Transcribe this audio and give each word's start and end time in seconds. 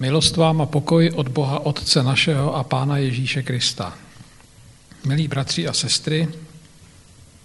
Milost 0.00 0.36
vám 0.36 0.60
a 0.60 0.66
pokoj 0.66 1.10
od 1.10 1.28
Boha 1.28 1.58
Otce 1.66 2.02
našeho 2.02 2.56
a 2.56 2.64
Pána 2.64 2.96
Ježíše 2.96 3.42
Krista. 3.42 3.98
Milí 5.06 5.28
bratři 5.28 5.68
a 5.68 5.72
sestry, 5.72 6.28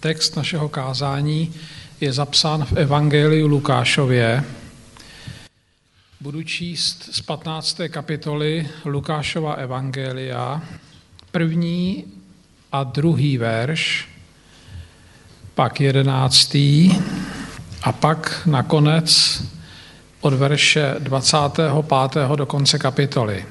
text 0.00 0.36
našeho 0.36 0.68
kázání 0.68 1.54
je 2.00 2.12
zapsán 2.12 2.64
v 2.64 2.72
Evangeliu 2.72 3.46
Lukášově. 3.46 4.44
Budu 6.20 6.42
číst 6.42 7.08
z 7.12 7.20
15. 7.20 7.80
kapitoly 7.88 8.68
Lukášova 8.84 9.54
Evangelia, 9.54 10.62
první 11.30 12.04
a 12.72 12.84
druhý 12.84 13.38
verš, 13.38 14.08
pak 15.54 15.80
jedenáctý 15.80 16.94
a 17.82 17.92
pak 17.92 18.46
nakonec 18.46 19.42
od 20.24 20.34
verše 20.34 20.94
25. 20.98 22.36
do 22.36 22.46
konce 22.46 22.78
kapitoly. 22.78 23.44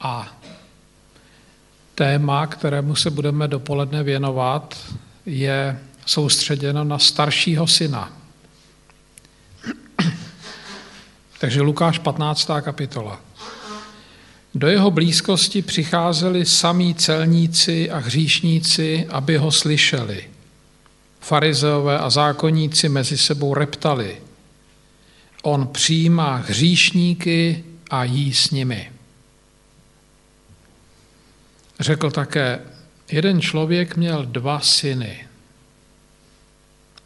A 0.00 0.38
téma, 1.94 2.46
kterému 2.46 2.96
se 2.96 3.10
budeme 3.10 3.48
dopoledne 3.48 4.02
věnovat, 4.02 4.78
je 5.26 5.80
soustředěno 6.06 6.84
na 6.84 6.98
staršího 6.98 7.66
syna. 7.66 8.12
Takže 11.40 11.62
Lukáš 11.62 11.98
15. 11.98 12.50
kapitola. 12.60 13.20
Do 14.54 14.68
jeho 14.68 14.90
blízkosti 14.90 15.62
přicházeli 15.62 16.44
samí 16.44 16.94
celníci 16.94 17.90
a 17.90 17.98
hříšníci, 17.98 19.06
aby 19.10 19.36
ho 19.36 19.52
slyšeli– 19.52 20.30
Farizeové 21.26 21.98
a 21.98 22.10
zákonníci 22.10 22.88
mezi 22.88 23.18
sebou 23.18 23.54
reptali. 23.54 24.22
On 25.42 25.66
přijímá 25.66 26.36
hříšníky 26.36 27.64
a 27.90 28.04
jí 28.04 28.34
s 28.34 28.50
nimi. 28.50 28.92
Řekl 31.80 32.10
také, 32.10 32.60
jeden 33.10 33.40
člověk 33.40 33.96
měl 33.96 34.26
dva 34.26 34.60
syny. 34.60 35.26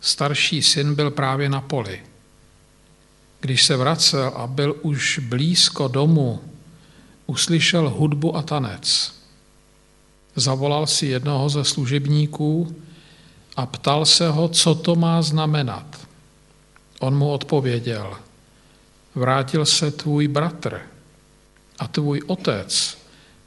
Starší 0.00 0.62
syn 0.62 0.94
byl 0.94 1.10
právě 1.10 1.48
na 1.48 1.60
poli. 1.60 2.02
Když 3.40 3.62
se 3.62 3.76
vracel 3.76 4.32
a 4.36 4.46
byl 4.46 4.76
už 4.82 5.18
blízko 5.18 5.88
domu, 5.88 6.40
uslyšel 7.26 7.90
hudbu 7.90 8.36
a 8.36 8.42
tanec. 8.42 9.14
Zavolal 10.36 10.86
si 10.86 11.06
jednoho 11.06 11.48
ze 11.48 11.64
služebníků, 11.64 12.76
a 13.60 13.66
ptal 13.66 14.06
se 14.06 14.28
ho, 14.28 14.48
co 14.48 14.74
to 14.74 14.96
má 14.96 15.22
znamenat. 15.22 16.08
On 17.00 17.18
mu 17.18 17.30
odpověděl, 17.30 18.16
vrátil 19.14 19.66
se 19.66 19.90
tvůj 19.90 20.28
bratr 20.28 20.80
a 21.78 21.88
tvůj 21.88 22.20
otec 22.26 22.98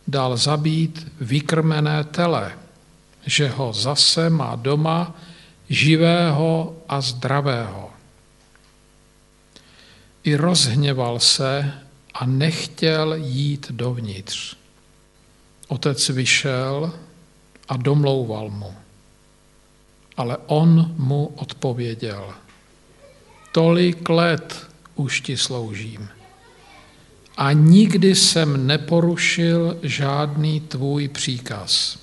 dal 0.08 0.38
zabít 0.38 1.12
vykrmené 1.22 2.04
tele, 2.04 2.54
že 3.26 3.50
ho 3.50 3.74
zase 3.74 4.30
má 4.30 4.56
doma 4.56 5.16
živého 5.70 6.78
a 6.90 7.02
zdravého. 7.02 7.90
I 10.24 10.36
rozhněval 10.36 11.20
se 11.20 11.74
a 12.14 12.26
nechtěl 12.26 13.14
jít 13.14 13.72
dovnitř. 13.72 14.56
Otec 15.68 16.10
vyšel 16.10 16.94
a 17.70 17.78
domlouval 17.78 18.50
mu. 18.50 18.83
Ale 20.18 20.38
on 20.46 20.94
mu 20.98 21.26
odpověděl, 21.26 22.34
tolik 23.52 24.10
let 24.10 24.68
už 24.96 25.22
ti 25.22 25.38
sloužím 25.38 26.10
a 27.38 27.52
nikdy 27.52 28.16
jsem 28.16 28.68
neporušil 28.68 29.78
žádný 29.84 30.60
tvůj 30.60 31.08
příkaz. 31.08 32.00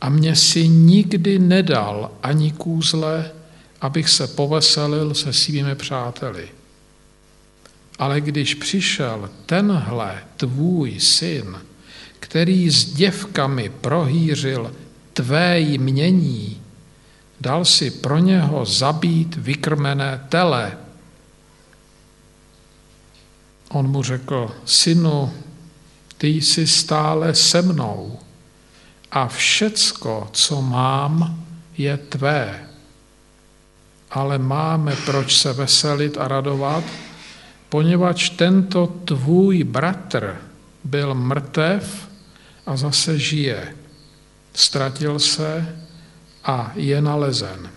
A 0.00 0.08
mě 0.08 0.36
si 0.36 0.68
nikdy 0.68 1.38
nedal 1.38 2.10
ani 2.22 2.52
kůzle, 2.52 3.30
abych 3.80 4.08
se 4.08 4.26
poveselil 4.26 5.14
se 5.14 5.32
svými 5.32 5.74
přáteli. 5.74 6.48
Ale 7.98 8.20
když 8.20 8.54
přišel 8.54 9.30
tenhle 9.46 10.22
tvůj 10.36 11.00
syn, 11.00 11.56
který 12.20 12.70
s 12.70 12.92
děvkami 12.92 13.72
prohýřil 13.80 14.72
tvé 15.12 15.60
jmění, 15.60 16.59
dal 17.40 17.64
si 17.64 17.90
pro 17.90 18.18
něho 18.18 18.64
zabít 18.64 19.36
vykrmené 19.36 20.26
tele. 20.28 20.78
On 23.68 23.88
mu 23.88 24.02
řekl, 24.02 24.56
synu, 24.64 25.32
ty 26.18 26.28
jsi 26.28 26.66
stále 26.66 27.34
se 27.34 27.62
mnou 27.62 28.18
a 29.10 29.28
všecko, 29.28 30.28
co 30.32 30.62
mám, 30.62 31.44
je 31.78 31.96
tvé. 31.96 32.66
Ale 34.10 34.38
máme 34.38 34.96
proč 34.96 35.36
se 35.36 35.52
veselit 35.52 36.18
a 36.18 36.28
radovat, 36.28 36.84
poněvadž 37.68 38.28
tento 38.28 38.86
tvůj 38.86 39.64
bratr 39.64 40.36
byl 40.84 41.14
mrtev 41.14 42.08
a 42.66 42.76
zase 42.76 43.18
žije. 43.18 43.76
Ztratil 44.54 45.18
se 45.18 45.80
a 46.44 46.72
je 46.74 47.02
nalezen. 47.02 47.70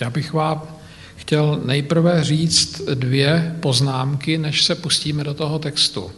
Já 0.00 0.10
bych 0.10 0.32
vám 0.32 0.62
chtěl 1.16 1.60
nejprve 1.64 2.24
říct 2.24 2.80
dvě 2.94 3.56
poznámky, 3.60 4.38
než 4.38 4.64
se 4.64 4.74
pustíme 4.74 5.24
do 5.24 5.34
toho 5.34 5.58
textu. 5.58 6.12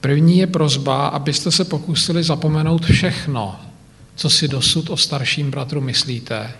První 0.00 0.38
je 0.38 0.46
prozba, 0.46 1.08
abyste 1.08 1.50
se 1.50 1.64
pokusili 1.64 2.22
zapomenout 2.24 2.84
všechno, 2.84 3.60
co 4.14 4.30
si 4.30 4.48
dosud 4.48 4.90
o 4.90 4.96
starším 4.96 5.50
bratru 5.50 5.80
myslíte 5.80 6.52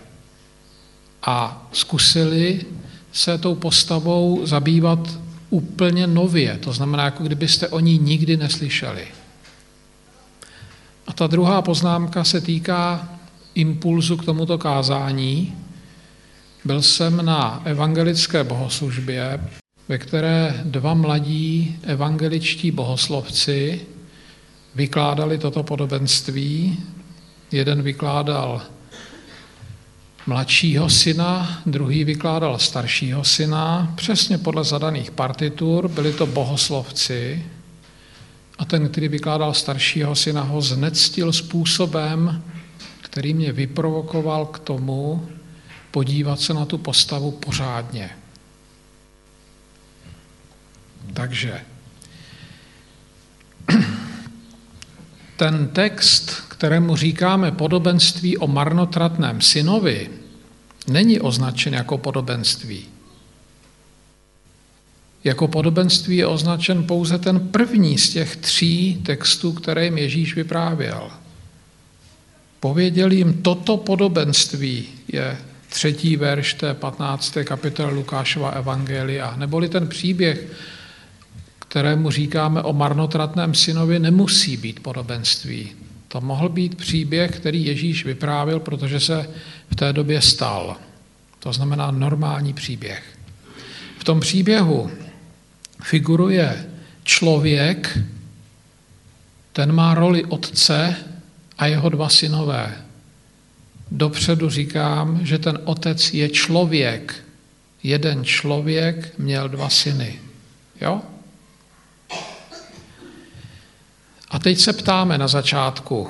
a 1.23 1.67
zkusili 1.71 2.65
se 3.11 3.37
tou 3.37 3.55
postavou 3.55 4.45
zabývat 4.45 5.19
úplně 5.49 6.07
nově, 6.07 6.57
to 6.57 6.73
znamená, 6.73 7.05
jako 7.05 7.23
kdybyste 7.23 7.67
o 7.67 7.79
ní 7.79 7.97
nikdy 7.97 8.37
neslyšeli. 8.37 9.07
A 11.07 11.13
ta 11.13 11.27
druhá 11.27 11.61
poznámka 11.61 12.23
se 12.23 12.41
týká 12.41 13.09
impulzu 13.55 14.17
k 14.17 14.25
tomuto 14.25 14.57
kázání. 14.57 15.57
Byl 16.65 16.81
jsem 16.81 17.25
na 17.25 17.61
evangelické 17.65 18.43
bohoslužbě, 18.43 19.39
ve 19.87 19.97
které 19.97 20.61
dva 20.65 20.93
mladí 20.93 21.79
evangeličtí 21.83 22.71
bohoslovci 22.71 23.81
vykládali 24.75 25.37
toto 25.37 25.63
podobenství. 25.63 26.79
Jeden 27.51 27.81
vykládal 27.81 28.61
mladšího 30.29 30.89
syna, 30.89 31.61
druhý 31.65 32.03
vykládal 32.03 32.59
staršího 32.59 33.23
syna, 33.23 33.93
přesně 33.95 34.37
podle 34.37 34.63
zadaných 34.63 35.11
partitur, 35.11 35.87
byli 35.87 36.13
to 36.13 36.25
bohoslovci 36.25 37.45
a 38.57 38.65
ten, 38.65 38.89
který 38.89 39.07
vykládal 39.07 39.53
staršího 39.53 40.15
syna, 40.15 40.41
ho 40.41 40.61
znectil 40.61 41.33
způsobem, 41.33 42.43
který 43.01 43.33
mě 43.33 43.51
vyprovokoval 43.51 44.45
k 44.45 44.59
tomu 44.59 45.29
podívat 45.91 46.39
se 46.39 46.53
na 46.53 46.65
tu 46.65 46.77
postavu 46.77 47.31
pořádně. 47.31 48.09
Takže 51.13 51.61
ten 55.35 55.67
text, 55.67 56.31
kterému 56.47 56.95
říkáme 56.95 57.51
podobenství 57.51 58.37
o 58.37 58.47
marnotratném 58.47 59.41
synovi, 59.41 60.18
není 60.87 61.19
označen 61.19 61.73
jako 61.73 61.97
podobenství. 61.97 62.85
Jako 65.23 65.47
podobenství 65.47 66.17
je 66.17 66.27
označen 66.27 66.83
pouze 66.83 67.17
ten 67.17 67.39
první 67.39 67.97
z 67.97 68.09
těch 68.09 68.35
tří 68.35 69.01
textů, 69.05 69.51
které 69.51 69.85
jim 69.85 69.97
Ježíš 69.97 70.35
vyprávěl. 70.35 71.09
Pověděl 72.59 73.11
jim, 73.11 73.33
toto 73.33 73.77
podobenství 73.77 74.85
je 75.07 75.37
třetí 75.69 76.15
verš 76.15 76.53
té 76.53 76.73
15. 76.73 77.37
kapitoly 77.43 77.93
Lukášova 77.93 78.49
Evangelia, 78.49 79.35
neboli 79.35 79.69
ten 79.69 79.87
příběh, 79.87 80.47
kterému 81.59 82.11
říkáme 82.11 82.61
o 82.61 82.73
marnotratném 82.73 83.55
synovi, 83.55 83.99
nemusí 83.99 84.57
být 84.57 84.79
podobenství. 84.79 85.71
To 86.09 86.21
mohl 86.21 86.49
být 86.49 86.75
příběh, 86.75 87.31
který 87.31 87.65
Ježíš 87.65 88.05
vyprávěl, 88.05 88.59
protože 88.59 88.99
se 88.99 89.29
v 89.71 89.75
té 89.75 89.93
době 89.93 90.21
stal. 90.21 90.77
To 91.39 91.53
znamená 91.53 91.91
normální 91.91 92.53
příběh. 92.53 93.03
V 93.99 94.03
tom 94.03 94.19
příběhu 94.19 94.91
figuruje 95.83 96.65
člověk, 97.03 97.97
ten 99.53 99.71
má 99.71 99.93
roli 99.93 100.25
otce 100.25 100.95
a 101.57 101.65
jeho 101.65 101.89
dva 101.89 102.09
synové. 102.09 102.75
Dopředu 103.91 104.49
říkám, 104.49 105.25
že 105.25 105.37
ten 105.37 105.59
otec 105.63 106.13
je 106.13 106.29
člověk. 106.29 107.15
Jeden 107.83 108.25
člověk 108.25 109.13
měl 109.17 109.49
dva 109.49 109.69
syny. 109.69 110.19
Jo? 110.81 111.01
A 114.29 114.39
teď 114.39 114.59
se 114.59 114.73
ptáme 114.73 115.17
na 115.17 115.27
začátku. 115.27 116.07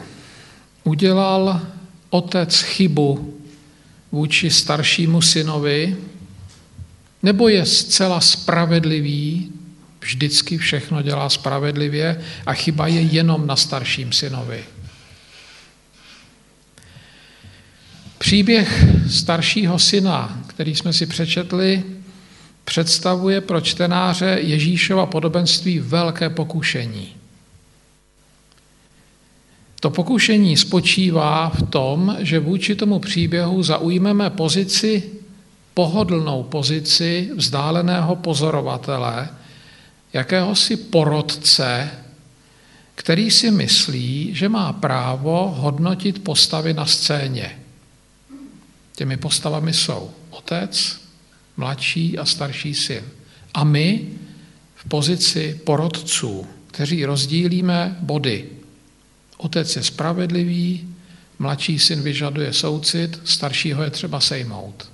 Udělal 0.84 1.62
otec 2.10 2.62
chybu 2.62 3.40
vůči 4.12 4.50
staršímu 4.50 5.22
synovi, 5.22 5.98
nebo 7.24 7.48
je 7.48 7.66
zcela 7.66 8.20
spravedlivý, 8.20 9.52
vždycky 10.02 10.58
všechno 10.58 11.02
dělá 11.02 11.30
spravedlivě 11.30 12.24
a 12.46 12.54
chyba 12.54 12.88
je 12.88 13.02
jenom 13.02 13.48
na 13.48 13.56
starším 13.56 14.12
synovi. 14.12 14.64
Příběh 18.18 18.86
staršího 19.10 19.80
syna, 19.80 20.44
který 20.48 20.76
jsme 20.76 20.94
si 20.94 21.06
přečetli, 21.06 21.84
představuje 22.64 23.42
pro 23.42 23.62
čtenáře 23.62 24.38
Ježíšova 24.42 25.06
podobenství 25.06 25.80
velké 25.80 26.30
pokušení. 26.30 27.19
To 29.80 29.90
pokušení 29.90 30.58
spočívá 30.58 31.50
v 31.50 31.62
tom, 31.70 32.18
že 32.20 32.40
vůči 32.40 32.76
tomu 32.76 33.00
příběhu 33.00 33.64
zaujmeme 33.64 34.30
pozici, 34.30 35.04
pohodlnou 35.74 36.44
pozici 36.44 37.30
vzdáleného 37.36 38.16
pozorovatele, 38.16 39.30
jakéhosi 40.14 40.78
porodce, 40.78 41.92
který 42.96 43.32
si 43.32 43.52
myslí, 43.52 44.36
že 44.36 44.50
má 44.50 44.74
právo 44.74 45.54
hodnotit 45.58 46.24
postavy 46.24 46.74
na 46.74 46.86
scéně. 46.86 47.60
Těmi 48.96 49.18
postavami 49.18 49.74
jsou 49.74 50.12
otec, 50.30 51.02
mladší 51.58 52.18
a 52.18 52.26
starší 52.26 52.74
syn. 52.74 53.04
A 53.54 53.64
my 53.64 54.08
v 54.76 54.86
pozici 54.88 55.60
porodců, 55.64 56.48
kteří 56.68 57.06
rozdílíme 57.06 57.98
body. 58.00 58.59
Otec 59.42 59.76
je 59.76 59.84
spravedlivý, 59.84 60.96
mladší 61.40 61.80
syn 61.80 62.02
vyžaduje 62.02 62.54
soucit, 62.54 63.20
staršího 63.24 63.84
je 63.84 63.90
třeba 63.90 64.20
sejmout. 64.20 64.90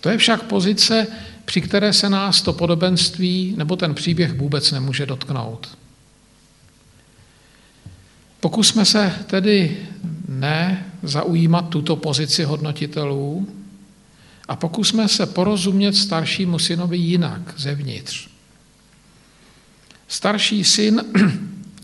To 0.00 0.08
je 0.08 0.18
však 0.18 0.42
pozice, 0.42 1.06
při 1.44 1.60
které 1.60 1.92
se 1.92 2.10
nás 2.10 2.42
to 2.42 2.52
podobenství 2.52 3.54
nebo 3.56 3.76
ten 3.76 3.94
příběh 3.94 4.32
vůbec 4.34 4.72
nemůže 4.72 5.06
dotknout. 5.06 5.78
Pokusme 8.40 8.84
se 8.84 9.12
tedy 9.26 9.76
ne 10.28 10.86
zaujímat 11.02 11.68
tuto 11.68 11.96
pozici 11.96 12.44
hodnotitelů 12.44 13.48
a 14.48 14.56
pokusme 14.56 15.08
se 15.08 15.26
porozumět 15.26 15.92
staršímu 15.92 16.58
synovi 16.58 16.96
jinak, 16.96 17.54
zevnitř. 17.56 18.28
Starší 20.08 20.64
syn 20.64 21.02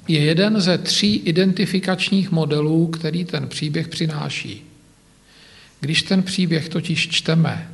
je 0.09 0.21
jeden 0.21 0.61
ze 0.61 0.79
tří 0.79 1.17
identifikačních 1.17 2.31
modelů, 2.31 2.87
který 2.87 3.25
ten 3.25 3.49
příběh 3.49 3.89
přináší. 3.89 4.63
Když 5.81 6.03
ten 6.03 6.23
příběh 6.23 6.69
totiž 6.69 7.09
čteme, 7.09 7.71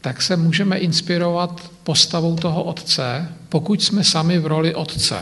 tak 0.00 0.22
se 0.22 0.36
můžeme 0.36 0.78
inspirovat 0.78 1.70
postavou 1.84 2.36
toho 2.36 2.64
otce, 2.64 3.28
pokud 3.48 3.82
jsme 3.82 4.04
sami 4.04 4.38
v 4.38 4.46
roli 4.46 4.74
otce 4.74 5.20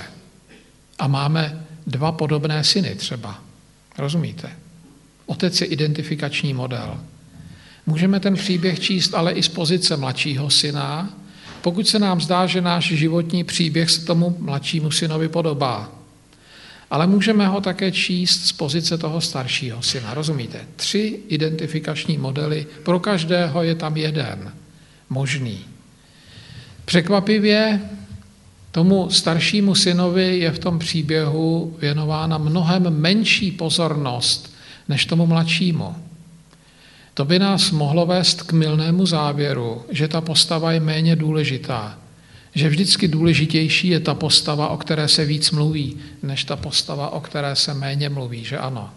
a 0.98 1.08
máme 1.08 1.64
dva 1.86 2.12
podobné 2.12 2.64
syny 2.64 2.94
třeba. 2.94 3.42
Rozumíte? 3.98 4.50
Otec 5.26 5.60
je 5.60 5.66
identifikační 5.66 6.54
model. 6.54 7.00
Můžeme 7.86 8.20
ten 8.20 8.34
příběh 8.34 8.80
číst 8.80 9.14
ale 9.14 9.32
i 9.32 9.42
z 9.42 9.48
pozice 9.48 9.96
mladšího 9.96 10.50
syna, 10.50 11.14
pokud 11.62 11.88
se 11.88 11.98
nám 11.98 12.20
zdá, 12.20 12.46
že 12.46 12.60
náš 12.60 12.84
životní 12.84 13.44
příběh 13.44 13.90
se 13.90 14.04
tomu 14.04 14.36
mladšímu 14.40 14.90
synovi 14.90 15.28
podobá. 15.28 15.95
Ale 16.90 17.06
můžeme 17.06 17.46
ho 17.46 17.60
také 17.60 17.92
číst 17.92 18.46
z 18.46 18.52
pozice 18.52 18.98
toho 18.98 19.20
staršího 19.20 19.82
syna. 19.82 20.14
Rozumíte? 20.14 20.60
Tři 20.76 21.20
identifikační 21.28 22.18
modely, 22.18 22.66
pro 22.82 23.00
každého 23.00 23.62
je 23.62 23.74
tam 23.74 23.96
jeden 23.96 24.52
možný. 25.10 25.64
Překvapivě 26.84 27.80
tomu 28.70 29.10
staršímu 29.10 29.74
synovi 29.74 30.38
je 30.38 30.52
v 30.52 30.58
tom 30.58 30.78
příběhu 30.78 31.76
věnována 31.80 32.38
mnohem 32.38 32.82
menší 33.00 33.50
pozornost 33.50 34.54
než 34.88 35.06
tomu 35.06 35.26
mladšímu. 35.26 35.94
To 37.14 37.24
by 37.24 37.38
nás 37.38 37.70
mohlo 37.70 38.06
vést 38.06 38.42
k 38.42 38.52
milnému 38.52 39.06
závěru, 39.06 39.82
že 39.88 40.08
ta 40.08 40.20
postava 40.20 40.72
je 40.72 40.80
méně 40.80 41.16
důležitá, 41.16 41.98
že 42.56 42.68
vždycky 42.68 43.08
důležitější 43.08 43.88
je 43.88 44.00
ta 44.00 44.14
postava, 44.14 44.68
o 44.68 44.76
které 44.76 45.08
se 45.08 45.24
víc 45.24 45.50
mluví, 45.50 45.96
než 46.22 46.44
ta 46.44 46.56
postava, 46.56 47.10
o 47.10 47.20
které 47.20 47.56
se 47.56 47.74
méně 47.74 48.08
mluví, 48.08 48.44
že 48.44 48.58
ano. 48.58 48.90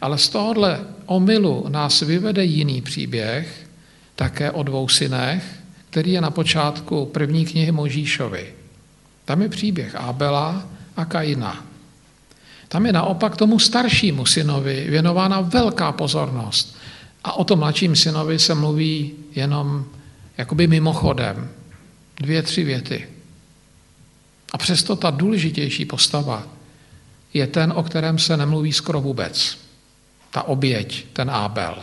Ale 0.00 0.18
z 0.18 0.28
tohohle 0.28 0.80
omylu 1.06 1.66
nás 1.68 2.00
vyvede 2.00 2.44
jiný 2.44 2.82
příběh, 2.82 3.66
také 4.14 4.50
o 4.50 4.62
dvou 4.62 4.88
synech, 4.88 5.44
který 5.90 6.12
je 6.12 6.20
na 6.20 6.30
počátku 6.30 7.06
první 7.06 7.46
knihy 7.46 7.72
Možíšovi. 7.72 8.46
Tam 9.24 9.42
je 9.42 9.48
příběh 9.48 9.94
Abela 9.94 10.66
a 10.96 11.04
Kaina. 11.04 11.64
Tam 12.68 12.86
je 12.86 12.92
naopak 12.92 13.36
tomu 13.36 13.58
staršímu 13.58 14.26
synovi 14.26 14.86
věnována 14.90 15.40
velká 15.40 15.92
pozornost. 15.92 16.76
A 17.24 17.32
o 17.32 17.44
tom 17.44 17.58
mladším 17.58 17.96
synovi 17.96 18.38
se 18.38 18.54
mluví 18.54 19.12
jenom 19.34 19.84
jakoby 20.38 20.66
mimochodem. 20.66 21.61
Dvě, 22.22 22.42
tři 22.42 22.64
věty. 22.64 23.08
A 24.52 24.58
přesto 24.58 24.96
ta 24.96 25.10
důležitější 25.10 25.84
postava 25.84 26.46
je 27.34 27.46
ten, 27.46 27.72
o 27.76 27.82
kterém 27.82 28.18
se 28.18 28.36
nemluví 28.36 28.72
skoro 28.72 29.00
vůbec. 29.00 29.58
Ta 30.30 30.42
oběť, 30.42 31.06
ten 31.12 31.30
Abel. 31.30 31.78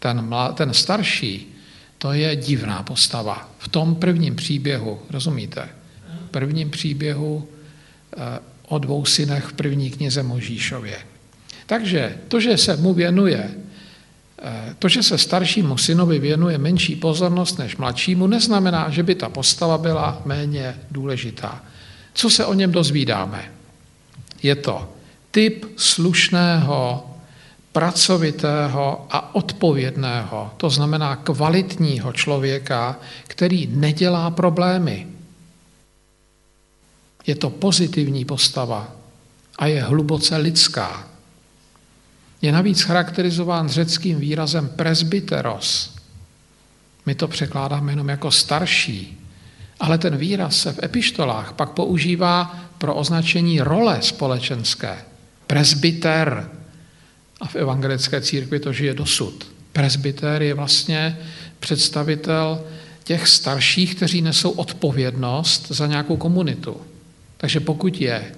Ten, 0.00 0.22
mla, 0.22 0.52
ten 0.52 0.74
starší, 0.74 1.54
to 1.98 2.12
je 2.12 2.36
divná 2.36 2.82
postava. 2.82 3.50
V 3.58 3.68
tom 3.68 3.94
prvním 3.94 4.36
příběhu, 4.36 5.00
rozumíte? 5.10 5.68
V 6.26 6.30
prvním 6.30 6.70
příběhu 6.70 7.48
eh, 8.16 8.38
o 8.66 8.78
dvou 8.78 9.04
synech 9.04 9.44
v 9.44 9.52
první 9.52 9.90
knize 9.90 10.22
Možíšově. 10.22 10.98
Takže 11.66 12.18
to, 12.28 12.40
že 12.40 12.56
se 12.56 12.76
mu 12.76 12.94
věnuje, 12.94 13.54
to, 14.78 14.88
že 14.88 15.02
se 15.02 15.18
staršímu 15.18 15.78
synovi 15.78 16.18
věnuje 16.18 16.58
menší 16.58 16.96
pozornost 16.96 17.58
než 17.58 17.76
mladšímu, 17.76 18.26
neznamená, 18.26 18.90
že 18.90 19.02
by 19.02 19.14
ta 19.14 19.28
postava 19.28 19.78
byla 19.78 20.22
méně 20.24 20.80
důležitá. 20.90 21.64
Co 22.14 22.30
se 22.30 22.46
o 22.46 22.54
něm 22.54 22.72
dozvídáme? 22.72 23.52
Je 24.42 24.54
to 24.54 24.88
typ 25.30 25.66
slušného, 25.76 27.06
pracovitého 27.72 29.06
a 29.10 29.34
odpovědného, 29.34 30.50
to 30.56 30.70
znamená 30.70 31.16
kvalitního 31.16 32.12
člověka, 32.12 32.96
který 33.26 33.66
nedělá 33.66 34.30
problémy, 34.30 35.06
je 37.26 37.34
to 37.34 37.50
pozitivní 37.50 38.24
postava 38.24 38.92
a 39.58 39.66
je 39.66 39.82
hluboce 39.82 40.36
lidská. 40.36 41.11
Je 42.42 42.52
navíc 42.52 42.82
charakterizován 42.82 43.68
řeckým 43.68 44.20
výrazem 44.20 44.68
presbyteros. 44.68 45.94
My 47.06 47.14
to 47.14 47.28
překládáme 47.28 47.92
jenom 47.92 48.08
jako 48.08 48.30
starší, 48.30 49.18
ale 49.80 49.98
ten 49.98 50.16
výraz 50.16 50.56
se 50.56 50.72
v 50.72 50.82
epištolách 50.82 51.52
pak 51.52 51.70
používá 51.70 52.58
pro 52.78 52.94
označení 52.94 53.60
role 53.60 53.98
společenské. 54.02 54.98
Presbyter. 55.46 56.48
A 57.40 57.48
v 57.48 57.56
evangelické 57.56 58.20
církvi 58.20 58.60
to 58.60 58.72
žije 58.72 58.94
dosud. 58.94 59.46
Presbyter 59.72 60.42
je 60.42 60.54
vlastně 60.54 61.18
představitel 61.60 62.64
těch 63.04 63.28
starších, 63.28 63.94
kteří 63.94 64.22
nesou 64.22 64.50
odpovědnost 64.50 65.68
za 65.68 65.86
nějakou 65.86 66.16
komunitu. 66.16 66.76
Takže 67.36 67.60
pokud 67.60 68.00
je 68.00 68.34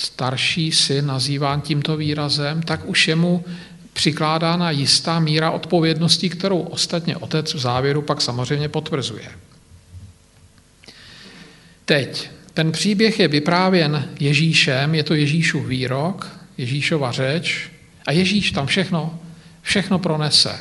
starší 0.00 0.72
syn 0.72 1.06
nazýván 1.06 1.60
tímto 1.60 1.96
výrazem, 1.96 2.62
tak 2.62 2.88
už 2.88 3.08
je 3.08 3.16
mu 3.16 3.44
přikládána 3.92 4.70
jistá 4.70 5.20
míra 5.20 5.50
odpovědnosti, 5.50 6.28
kterou 6.28 6.60
ostatně 6.60 7.16
otec 7.16 7.54
v 7.54 7.58
závěru 7.58 8.02
pak 8.02 8.20
samozřejmě 8.20 8.68
potvrzuje. 8.68 9.28
Teď, 11.84 12.30
ten 12.54 12.72
příběh 12.72 13.20
je 13.20 13.28
vyprávěn 13.28 14.08
Ježíšem, 14.20 14.94
je 14.94 15.02
to 15.02 15.14
Ježíšův 15.14 15.66
výrok, 15.66 16.28
Ježíšova 16.58 17.12
řeč 17.12 17.70
a 18.06 18.12
Ježíš 18.12 18.50
tam 18.52 18.66
všechno, 18.66 19.18
všechno 19.62 19.98
pronese. 19.98 20.60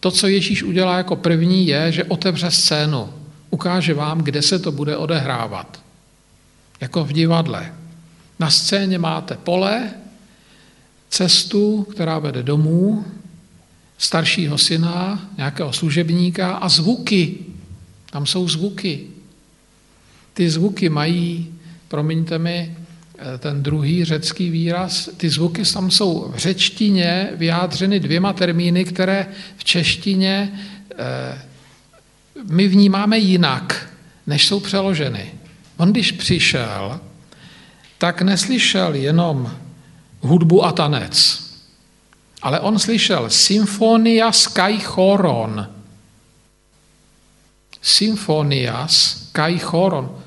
To, 0.00 0.10
co 0.10 0.28
Ježíš 0.28 0.62
udělá 0.62 0.96
jako 0.96 1.16
první, 1.16 1.66
je, 1.66 1.92
že 1.92 2.04
otevře 2.04 2.50
scénu, 2.50 3.14
ukáže 3.50 3.94
vám, 3.94 4.20
kde 4.20 4.42
se 4.42 4.58
to 4.58 4.72
bude 4.72 4.96
odehrávat 4.96 5.82
jako 6.80 7.04
v 7.04 7.12
divadle. 7.12 7.81
Na 8.38 8.50
scéně 8.50 8.98
máte 8.98 9.36
pole, 9.36 9.90
cestu, 11.10 11.82
která 11.82 12.18
vede 12.18 12.42
domů, 12.42 13.04
staršího 13.98 14.58
syna, 14.58 15.30
nějakého 15.36 15.72
služebníka 15.72 16.54
a 16.54 16.68
zvuky. 16.68 17.34
Tam 18.10 18.26
jsou 18.26 18.48
zvuky. 18.48 19.06
Ty 20.34 20.50
zvuky 20.50 20.88
mají, 20.88 21.54
promiňte 21.88 22.38
mi, 22.38 22.76
eh, 23.18 23.38
ten 23.38 23.62
druhý 23.62 24.04
řecký 24.04 24.50
výraz, 24.50 25.08
ty 25.16 25.30
zvuky 25.30 25.62
tam 25.72 25.90
jsou 25.90 26.32
v 26.34 26.38
řečtině 26.38 27.30
vyjádřeny 27.34 28.00
dvěma 28.00 28.32
termíny, 28.32 28.84
které 28.84 29.26
v 29.56 29.64
češtině 29.64 30.52
eh, 30.98 31.42
my 32.50 32.68
vnímáme 32.68 33.18
jinak, 33.18 33.90
než 34.26 34.46
jsou 34.46 34.60
přeloženy. 34.60 35.32
On 35.76 35.92
když 35.92 36.12
přišel, 36.12 37.00
tak 38.02 38.22
neslyšel 38.22 38.94
jenom 38.94 39.46
hudbu 40.20 40.64
a 40.64 40.72
tanec, 40.74 41.14
ale 42.42 42.60
on 42.60 42.74
slyšel 42.78 43.30
symfonia 43.30 44.32
sky 44.34 44.82
choron. 44.82 45.70
Symfonia 47.82 48.90
sky 48.90 49.58
choron. 49.58 50.18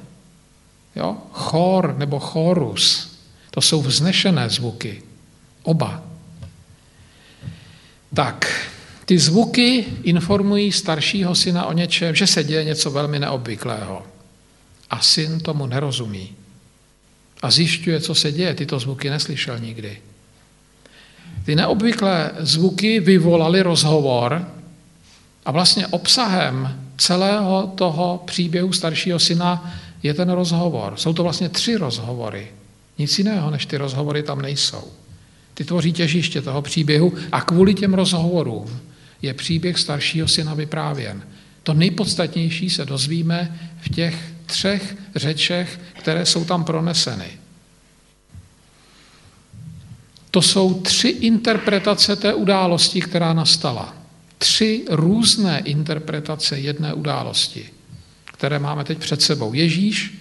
Jo? 0.95 1.17
Chor 1.31 1.95
nebo 1.97 2.19
chorus. 2.19 3.11
To 3.51 3.61
jsou 3.61 3.81
vznešené 3.81 4.49
zvuky. 4.49 5.03
Oba. 5.63 6.03
Tak, 8.15 8.47
ty 9.05 9.19
zvuky 9.19 9.85
informují 10.03 10.71
staršího 10.71 11.35
syna 11.35 11.65
o 11.65 11.73
něčem, 11.73 12.15
že 12.15 12.27
se 12.27 12.43
děje 12.43 12.63
něco 12.63 12.91
velmi 12.91 13.19
neobvyklého. 13.19 14.03
A 14.89 14.99
syn 14.99 15.39
tomu 15.39 15.65
nerozumí. 15.65 16.44
A 17.41 17.51
zjišťuje, 17.51 17.99
co 17.99 18.15
se 18.15 18.31
děje. 18.31 18.53
Tyto 18.53 18.79
zvuky 18.79 19.09
neslyšel 19.09 19.59
nikdy. 19.59 19.97
Ty 21.45 21.55
neobvyklé 21.55 22.31
zvuky 22.39 22.99
vyvolaly 22.99 23.61
rozhovor 23.61 24.47
a 25.45 25.51
vlastně 25.51 25.87
obsahem 25.87 26.81
celého 26.97 27.73
toho 27.75 28.23
příběhu 28.25 28.73
staršího 28.73 29.19
syna 29.19 29.73
je 30.03 30.13
ten 30.13 30.29
rozhovor. 30.29 30.93
Jsou 30.97 31.13
to 31.13 31.23
vlastně 31.23 31.49
tři 31.49 31.75
rozhovory. 31.75 32.47
Nic 32.97 33.17
jiného 33.17 33.51
než 33.51 33.65
ty 33.65 33.77
rozhovory 33.77 34.23
tam 34.23 34.41
nejsou. 34.41 34.83
Ty 35.53 35.63
tvoří 35.63 35.93
těžiště 35.93 36.41
toho 36.41 36.61
příběhu 36.61 37.13
a 37.31 37.41
kvůli 37.41 37.73
těm 37.73 37.93
rozhovorům 37.93 38.79
je 39.21 39.33
příběh 39.33 39.79
staršího 39.79 40.27
syna 40.27 40.53
vyprávěn. 40.53 41.23
To 41.63 41.73
nejpodstatnější 41.73 42.69
se 42.69 42.85
dozvíme 42.85 43.59
v 43.81 43.89
těch 43.89 44.34
třech 44.45 44.95
řečech, 45.15 45.79
které 45.99 46.25
jsou 46.25 46.45
tam 46.45 46.63
proneseny. 46.63 47.27
To 50.31 50.41
jsou 50.41 50.73
tři 50.73 51.07
interpretace 51.07 52.15
té 52.15 52.33
události, 52.33 53.01
která 53.01 53.33
nastala. 53.33 53.95
Tři 54.37 54.85
různé 54.89 55.59
interpretace 55.59 56.59
jedné 56.59 56.93
události, 56.93 57.69
které 58.25 58.59
máme 58.59 58.83
teď 58.83 58.97
před 58.97 59.21
sebou. 59.21 59.53
Ježíš 59.53 60.13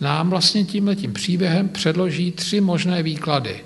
nám 0.00 0.30
vlastně 0.30 0.64
tímhletím 0.64 1.12
příběhem 1.12 1.68
předloží 1.68 2.32
tři 2.32 2.60
možné 2.60 3.02
výklady. 3.02 3.64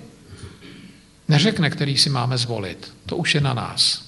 Neřekne, 1.29 1.71
který 1.71 1.97
si 1.97 2.11
máme 2.11 2.39
zvolit. 2.39 2.93
To 3.07 3.17
už 3.17 3.35
je 3.35 3.41
na 3.41 3.55
nás. 3.55 4.03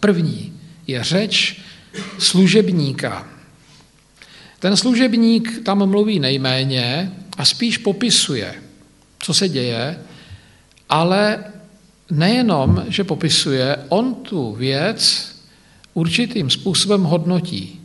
První 0.00 0.60
je 0.86 1.04
řeč 1.04 1.60
služebníka. 2.18 3.33
Ten 4.64 4.76
služebník 4.76 5.60
tam 5.64 5.86
mluví 5.86 6.18
nejméně 6.18 7.12
a 7.36 7.44
spíš 7.44 7.78
popisuje, 7.78 8.54
co 9.18 9.34
se 9.34 9.48
děje, 9.48 9.98
ale 10.88 11.44
nejenom, 12.10 12.84
že 12.88 13.04
popisuje, 13.04 13.76
on 13.88 14.14
tu 14.14 14.52
věc 14.52 15.28
určitým 15.94 16.50
způsobem 16.50 17.02
hodnotí. 17.02 17.80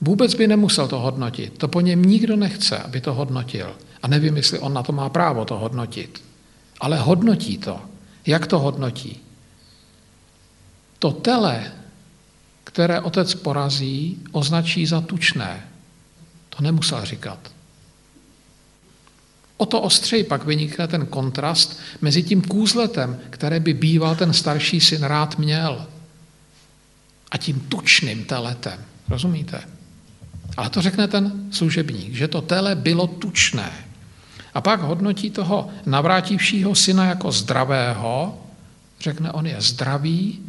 Vůbec 0.00 0.34
by 0.34 0.48
nemusel 0.48 0.88
to 0.88 1.00
hodnotit. 1.00 1.58
To 1.58 1.68
po 1.68 1.80
něm 1.80 2.02
nikdo 2.02 2.36
nechce, 2.36 2.78
aby 2.78 3.00
to 3.00 3.14
hodnotil. 3.14 3.76
A 4.02 4.08
nevím, 4.08 4.36
jestli 4.36 4.58
on 4.58 4.72
na 4.72 4.82
to 4.82 4.92
má 4.92 5.08
právo 5.08 5.44
to 5.44 5.58
hodnotit. 5.58 6.22
Ale 6.80 6.98
hodnotí 6.98 7.58
to. 7.58 7.80
Jak 8.26 8.46
to 8.46 8.58
hodnotí? 8.58 9.20
To 10.98 11.10
tele, 11.10 11.72
které 12.68 13.00
otec 13.00 13.34
porazí, 13.34 14.18
označí 14.32 14.86
za 14.86 15.00
tučné. 15.00 15.64
To 16.48 16.62
nemusel 16.62 17.04
říkat. 17.04 17.38
O 19.56 19.66
to 19.66 19.80
ostřeji 19.80 20.24
pak 20.24 20.44
vynikne 20.44 20.88
ten 20.88 21.06
kontrast 21.06 21.80
mezi 22.00 22.22
tím 22.22 22.42
kůzletem, 22.42 23.18
které 23.30 23.60
by 23.60 23.74
býval 23.74 24.16
ten 24.16 24.32
starší 24.32 24.80
syn 24.80 25.02
rád 25.02 25.38
měl, 25.38 25.86
a 27.30 27.36
tím 27.36 27.60
tučným 27.60 28.24
teletem. 28.24 28.84
Rozumíte? 29.08 29.60
Ale 30.56 30.70
to 30.70 30.82
řekne 30.82 31.08
ten 31.08 31.48
služebník, 31.52 32.14
že 32.14 32.28
to 32.28 32.40
tele 32.40 32.74
bylo 32.74 33.06
tučné. 33.06 33.72
A 34.54 34.60
pak 34.60 34.80
hodnotí 34.80 35.30
toho 35.30 35.68
navrátivšího 35.86 36.74
syna 36.74 37.04
jako 37.04 37.32
zdravého, 37.32 38.44
řekne, 39.00 39.32
on 39.32 39.46
je 39.46 39.56
zdravý, 39.58 40.47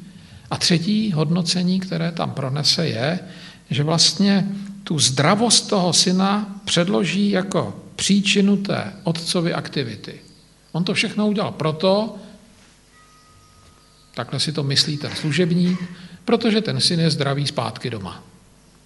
a 0.51 0.57
třetí 0.57 1.11
hodnocení, 1.11 1.79
které 1.79 2.11
tam 2.11 2.31
pronese, 2.31 2.87
je, 2.87 3.19
že 3.69 3.83
vlastně 3.83 4.47
tu 4.83 4.99
zdravost 4.99 5.69
toho 5.69 5.93
syna 5.93 6.61
předloží 6.65 7.29
jako 7.29 7.79
příčinu 7.95 8.57
té 8.57 8.93
otcovy 9.03 9.53
aktivity. 9.53 10.19
On 10.71 10.83
to 10.83 10.93
všechno 10.93 11.27
udělal 11.27 11.51
proto, 11.51 12.15
takhle 14.13 14.39
si 14.39 14.51
to 14.51 14.63
myslí 14.63 14.97
ten 14.97 15.15
služebník, 15.15 15.79
protože 16.25 16.61
ten 16.61 16.81
syn 16.81 16.99
je 16.99 17.09
zdravý 17.09 17.47
zpátky 17.47 17.89
doma. 17.89 18.23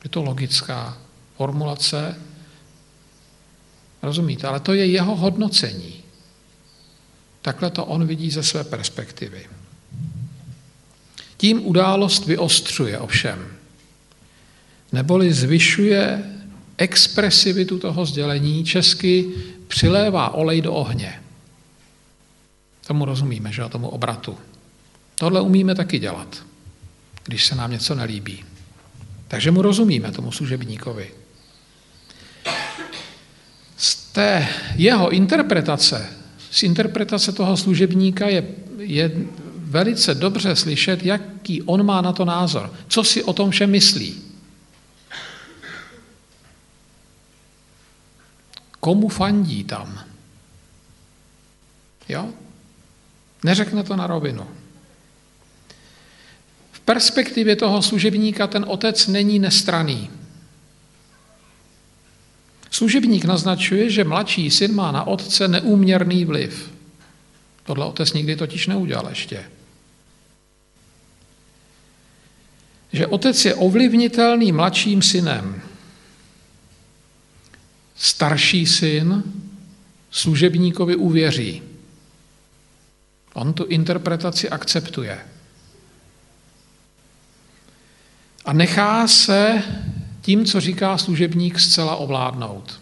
Je 0.04 0.10
to 0.10 0.24
logická 0.24 0.98
formulace, 1.38 2.16
rozumíte, 4.02 4.48
ale 4.48 4.60
to 4.60 4.74
je 4.74 4.86
jeho 4.86 5.16
hodnocení. 5.16 6.04
Takhle 7.42 7.70
to 7.70 7.86
on 7.86 8.08
vidí 8.08 8.32
ze 8.32 8.44
své 8.44 8.64
perspektivy. 8.64 9.46
Tím 11.44 11.68
událost 11.68 12.26
vyostřuje 12.26 13.00
ovšem, 13.00 13.48
neboli 14.92 15.34
zvyšuje 15.34 16.24
expresivitu 16.78 17.80
toho 17.80 18.06
sdělení, 18.06 18.66
česky 18.66 19.30
přilévá 19.68 20.34
olej 20.34 20.62
do 20.62 20.74
ohně. 20.74 21.22
Tomu 22.88 23.06
rozumíme, 23.06 23.52
že 23.52 23.64
tomu 23.70 23.90
obratu. 23.90 24.38
Tohle 25.16 25.42
umíme 25.42 25.76
taky 25.76 26.00
dělat, 26.00 26.44
když 27.24 27.46
se 27.46 27.56
nám 27.56 27.72
něco 27.72 27.96
nelíbí. 27.96 28.44
Takže 29.28 29.52
mu 29.52 29.62
rozumíme, 29.62 30.12
tomu 30.12 30.32
služebníkovi. 30.32 31.12
Z 33.78 33.96
té 33.96 34.48
jeho 34.76 35.10
interpretace, 35.10 36.10
z 36.52 36.64
interpretace 36.64 37.32
toho 37.32 37.58
služebníka 37.58 38.28
je, 38.28 38.44
je 38.78 39.12
velice 39.74 40.16
dobře 40.16 40.56
slyšet, 40.56 41.04
jaký 41.04 41.62
on 41.62 41.86
má 41.86 42.02
na 42.02 42.14
to 42.14 42.26
názor, 42.26 42.74
co 42.88 43.04
si 43.04 43.24
o 43.24 43.34
tom 43.34 43.52
všem 43.52 43.72
myslí. 43.72 44.22
Komu 48.80 49.10
fandí 49.10 49.64
tam? 49.64 50.00
Jo? 52.10 52.30
Neřekne 53.44 53.84
to 53.84 53.96
na 53.96 54.08
rovinu. 54.08 54.48
V 56.72 56.80
perspektivě 56.80 57.56
toho 57.56 57.82
služebníka 57.82 58.48
ten 58.48 58.66
otec 58.68 59.08
není 59.08 59.40
nestraný. 59.40 60.10
Služebník 62.70 63.26
naznačuje, 63.26 63.90
že 63.90 64.04
mladší 64.04 64.52
syn 64.52 64.76
má 64.76 64.92
na 64.92 65.08
otce 65.08 65.48
neúměrný 65.48 66.26
vliv. 66.26 66.72
Tohle 67.64 67.86
otec 67.86 68.14
nikdy 68.14 68.36
totiž 68.36 68.68
neudělal 68.68 69.10
ještě. 69.10 69.53
Že 72.94 73.08
otec 73.08 73.46
je 73.46 73.56
ovlivnitelný 73.56 74.52
mladším 74.52 75.02
synem. 75.02 75.62
Starší 77.96 78.66
syn 78.66 79.24
služebníkovi 80.12 80.96
uvěří. 80.96 81.62
On 83.34 83.54
tu 83.54 83.66
interpretaci 83.66 84.50
akceptuje. 84.50 85.20
A 88.46 88.54
nechá 88.54 89.08
se 89.08 89.64
tím, 90.22 90.46
co 90.46 90.60
říká 90.60 90.98
služebník, 90.98 91.60
zcela 91.60 91.96
ovládnout. 91.96 92.82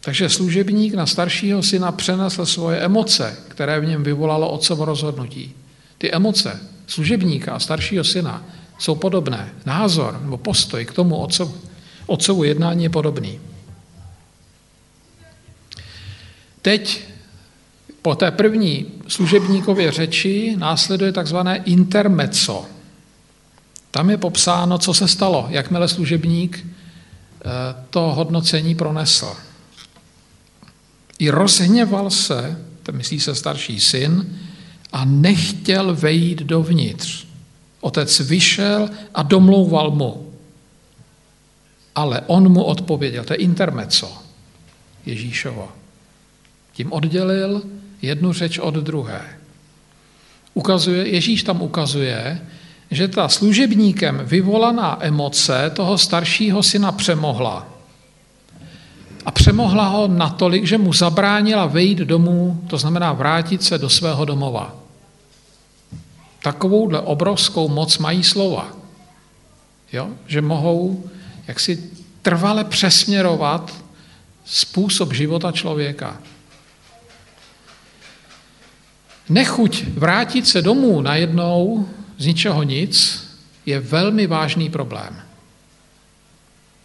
Takže 0.00 0.28
služebník 0.28 0.94
na 0.94 1.06
staršího 1.06 1.62
syna 1.62 1.92
přenesl 1.92 2.46
svoje 2.46 2.80
emoce, 2.80 3.36
které 3.48 3.80
v 3.80 3.86
něm 3.86 4.02
vyvolalo 4.02 4.50
otcovo 4.50 4.84
rozhodnutí. 4.84 5.54
Ty 5.98 6.12
emoce 6.12 6.69
služebníka 6.90 7.52
a 7.52 7.58
staršího 7.58 8.04
syna 8.04 8.44
jsou 8.78 8.94
podobné. 8.94 9.52
Názor 9.66 10.20
nebo 10.22 10.36
postoj 10.36 10.84
k 10.84 10.92
tomu 10.92 11.16
otcovu, 11.16 11.54
otcovu 12.06 12.44
jednání 12.44 12.84
je 12.84 12.90
podobný. 12.90 13.40
Teď 16.62 17.04
po 18.02 18.14
té 18.14 18.30
první 18.30 18.86
služebníkově 19.08 19.92
řeči 19.92 20.56
následuje 20.58 21.12
takzvané 21.12 21.56
intermezzo. 21.56 22.66
Tam 23.90 24.10
je 24.10 24.16
popsáno, 24.16 24.78
co 24.78 24.94
se 24.94 25.08
stalo, 25.08 25.46
jakmile 25.50 25.88
služebník 25.88 26.66
eh, 26.66 27.48
to 27.90 28.00
hodnocení 28.00 28.74
pronesl. 28.74 29.36
I 31.18 31.30
rozhněval 31.30 32.10
se, 32.10 32.64
to 32.82 32.92
myslí 32.92 33.20
se 33.20 33.34
starší 33.34 33.80
syn, 33.80 34.38
a 34.92 35.04
nechtěl 35.04 35.94
vejít 35.94 36.42
dovnitř. 36.42 37.26
Otec 37.80 38.20
vyšel 38.20 38.90
a 39.14 39.22
domlouval 39.22 39.90
mu. 39.90 40.26
Ale 41.94 42.20
on 42.26 42.48
mu 42.48 42.62
odpověděl, 42.62 43.24
to 43.24 43.32
je 43.32 43.36
intermezzo 43.36 44.12
Ježíšovo. 45.06 45.68
Tím 46.72 46.92
oddělil 46.92 47.62
jednu 48.02 48.32
řeč 48.32 48.58
od 48.58 48.74
druhé. 48.74 49.20
Ukazuje, 50.54 51.08
Ježíš 51.08 51.42
tam 51.42 51.62
ukazuje, 51.62 52.40
že 52.90 53.08
ta 53.08 53.28
služebníkem 53.28 54.20
vyvolaná 54.24 54.98
emoce 55.00 55.70
toho 55.74 55.98
staršího 55.98 56.62
syna 56.62 56.92
přemohla. 56.92 57.68
A 59.26 59.30
přemohla 59.30 59.88
ho 59.88 60.08
natolik, 60.08 60.64
že 60.64 60.78
mu 60.78 60.92
zabránila 60.92 61.66
vejít 61.66 61.98
domů, 61.98 62.64
to 62.66 62.78
znamená 62.78 63.12
vrátit 63.12 63.62
se 63.62 63.78
do 63.78 63.88
svého 63.88 64.24
domova. 64.24 64.79
Takovouhle 66.42 67.00
obrovskou 67.00 67.68
moc 67.68 67.98
mají 67.98 68.24
slova. 68.24 68.72
Jo? 69.92 70.08
Že 70.26 70.40
mohou 70.40 71.10
jaksi 71.46 71.90
trvale 72.22 72.64
přesměrovat 72.64 73.74
způsob 74.44 75.12
života 75.12 75.52
člověka. 75.52 76.20
Nechuť 79.28 79.84
vrátit 79.84 80.48
se 80.48 80.62
domů 80.62 81.00
najednou 81.00 81.88
z 82.18 82.26
ničeho 82.26 82.62
nic 82.62 83.24
je 83.66 83.80
velmi 83.80 84.26
vážný 84.26 84.70
problém. 84.70 85.22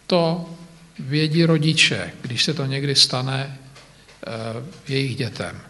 To 0.06 0.50
vědí 0.98 1.44
rodiče, 1.44 2.12
když 2.22 2.44
se 2.44 2.54
to 2.54 2.66
někdy 2.66 2.94
stane 2.94 3.58
eh, 4.26 4.30
jejich 4.88 5.16
dětem. 5.16 5.60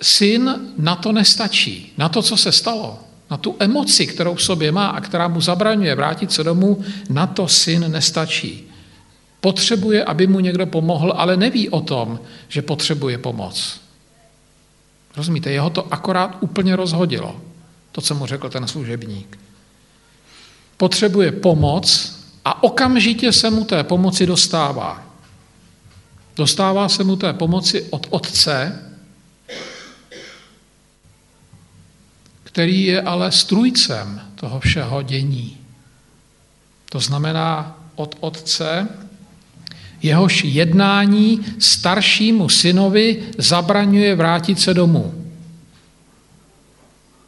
Syn 0.00 0.72
na 0.78 0.96
to 0.96 1.12
nestačí, 1.12 1.92
na 1.98 2.08
to, 2.08 2.22
co 2.22 2.36
se 2.36 2.52
stalo, 2.52 2.98
na 3.30 3.36
tu 3.36 3.56
emoci, 3.58 4.06
kterou 4.06 4.34
v 4.34 4.42
sobě 4.42 4.72
má 4.72 4.86
a 4.86 5.00
která 5.00 5.28
mu 5.28 5.40
zabraňuje 5.40 5.94
vrátit 5.94 6.32
se 6.32 6.44
domů, 6.44 6.84
na 7.08 7.26
to 7.26 7.48
syn 7.48 7.92
nestačí. 7.92 8.70
Potřebuje, 9.40 10.04
aby 10.04 10.26
mu 10.26 10.40
někdo 10.40 10.66
pomohl, 10.66 11.12
ale 11.16 11.36
neví 11.36 11.68
o 11.68 11.80
tom, 11.80 12.20
že 12.48 12.62
potřebuje 12.62 13.18
pomoc. 13.18 13.80
Rozumíte, 15.16 15.50
jeho 15.50 15.70
to 15.70 15.92
akorát 15.94 16.36
úplně 16.40 16.76
rozhodilo, 16.76 17.40
to, 17.92 18.00
co 18.00 18.14
mu 18.14 18.26
řekl 18.26 18.48
ten 18.48 18.68
služebník. 18.68 19.38
Potřebuje 20.76 21.32
pomoc 21.32 22.16
a 22.44 22.62
okamžitě 22.62 23.32
se 23.32 23.50
mu 23.50 23.64
té 23.64 23.84
pomoci 23.84 24.26
dostává. 24.26 25.02
Dostává 26.36 26.88
se 26.88 27.04
mu 27.04 27.16
té 27.16 27.32
pomoci 27.32 27.86
od 27.90 28.06
otce, 28.10 28.82
který 32.56 32.84
je 32.84 33.02
ale 33.02 33.32
strujcem 33.32 34.20
toho 34.34 34.60
všeho 34.60 35.02
dění. 35.02 35.58
To 36.90 37.00
znamená 37.00 37.78
od 37.94 38.16
otce, 38.20 38.88
jehož 40.02 40.44
jednání 40.44 41.44
staršímu 41.58 42.48
synovi 42.48 43.28
zabraňuje 43.38 44.14
vrátit 44.14 44.60
se 44.60 44.74
domů. 44.74 45.32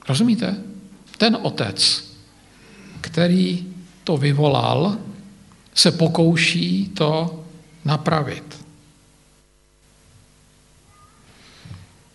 Rozumíte? 0.09 0.57
Ten 1.19 1.39
otec, 1.43 2.05
který 3.01 3.67
to 4.05 4.17
vyvolal, 4.17 4.97
se 5.75 5.93
pokouší 5.93 6.89
to 6.89 7.45
napravit. 7.85 8.65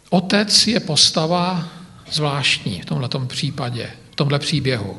Otec 0.09 0.67
je 0.67 0.79
postava 0.79 1.82
zvláštní 2.13 2.81
v 2.81 2.85
tomto 2.85 3.19
případě, 3.19 3.91
v 4.11 4.15
tomto 4.15 4.39
příběhu. 4.39 4.97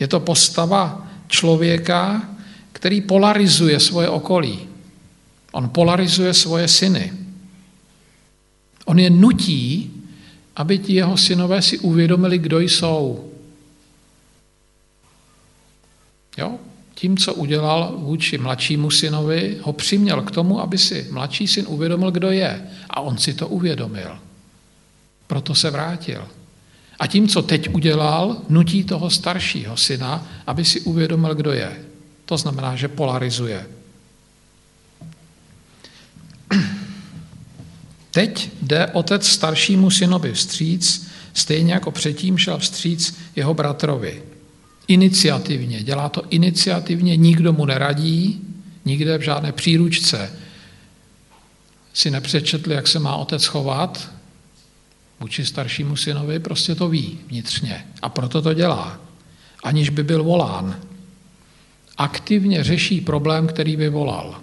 Je 0.00 0.08
to 0.08 0.20
postava 0.20 1.06
člověka, 1.28 2.28
který 2.72 3.00
polarizuje 3.00 3.80
svoje 3.80 4.08
okolí. 4.08 4.58
On 5.52 5.68
polarizuje 5.68 6.34
svoje 6.34 6.68
syny. 6.68 7.12
On 8.84 8.98
je 8.98 9.10
nutí, 9.10 9.90
aby 10.56 10.78
ti 10.78 10.92
jeho 10.92 11.16
synové 11.16 11.62
si 11.62 11.78
uvědomili, 11.78 12.38
kdo 12.38 12.60
jsou. 12.60 13.30
Jo? 16.38 16.58
Tím, 16.94 17.16
co 17.16 17.34
udělal 17.34 17.94
vůči 17.98 18.38
mladšímu 18.38 18.90
synovi, 18.90 19.58
ho 19.62 19.72
přiměl 19.72 20.22
k 20.22 20.30
tomu, 20.30 20.60
aby 20.60 20.78
si 20.78 21.08
mladší 21.10 21.46
syn 21.46 21.64
uvědomil, 21.68 22.10
kdo 22.10 22.30
je. 22.30 22.68
A 22.90 23.00
on 23.00 23.18
si 23.18 23.34
to 23.34 23.48
uvědomil. 23.48 24.18
Proto 25.26 25.54
se 25.54 25.70
vrátil. 25.70 26.28
A 26.98 27.06
tím, 27.06 27.28
co 27.28 27.42
teď 27.42 27.74
udělal, 27.74 28.36
nutí 28.48 28.84
toho 28.84 29.10
staršího 29.10 29.76
syna, 29.76 30.26
aby 30.46 30.64
si 30.64 30.80
uvědomil, 30.80 31.34
kdo 31.34 31.52
je. 31.52 31.76
To 32.24 32.36
znamená, 32.36 32.76
že 32.76 32.88
polarizuje. 32.88 33.66
Teď 38.10 38.50
jde 38.62 38.86
otec 38.86 39.28
staršímu 39.28 39.90
synovi 39.90 40.32
vstříc, 40.32 41.08
stejně 41.34 41.72
jako 41.72 41.90
předtím 41.90 42.38
šel 42.38 42.58
vstříc 42.58 43.16
jeho 43.36 43.54
bratrovi. 43.54 44.22
Iniciativně, 44.88 45.82
dělá 45.82 46.08
to 46.08 46.22
iniciativně, 46.30 47.16
nikdo 47.16 47.52
mu 47.52 47.66
neradí, 47.66 48.40
nikde 48.84 49.18
v 49.18 49.22
žádné 49.22 49.52
příručce 49.52 50.30
si 51.94 52.10
nepřečetli, 52.10 52.74
jak 52.74 52.88
se 52.88 52.98
má 52.98 53.16
otec 53.16 53.44
chovat, 53.44 54.10
vůči 55.22 55.46
staršímu 55.46 55.96
synovi, 55.96 56.38
prostě 56.38 56.74
to 56.74 56.88
ví 56.88 57.18
vnitřně 57.28 57.86
a 58.02 58.08
proto 58.08 58.42
to 58.42 58.54
dělá, 58.54 58.98
aniž 59.62 59.88
by 59.88 60.02
byl 60.02 60.24
volán. 60.24 60.80
Aktivně 61.96 62.64
řeší 62.64 63.00
problém, 63.00 63.46
který 63.46 63.76
vyvolal. 63.76 64.40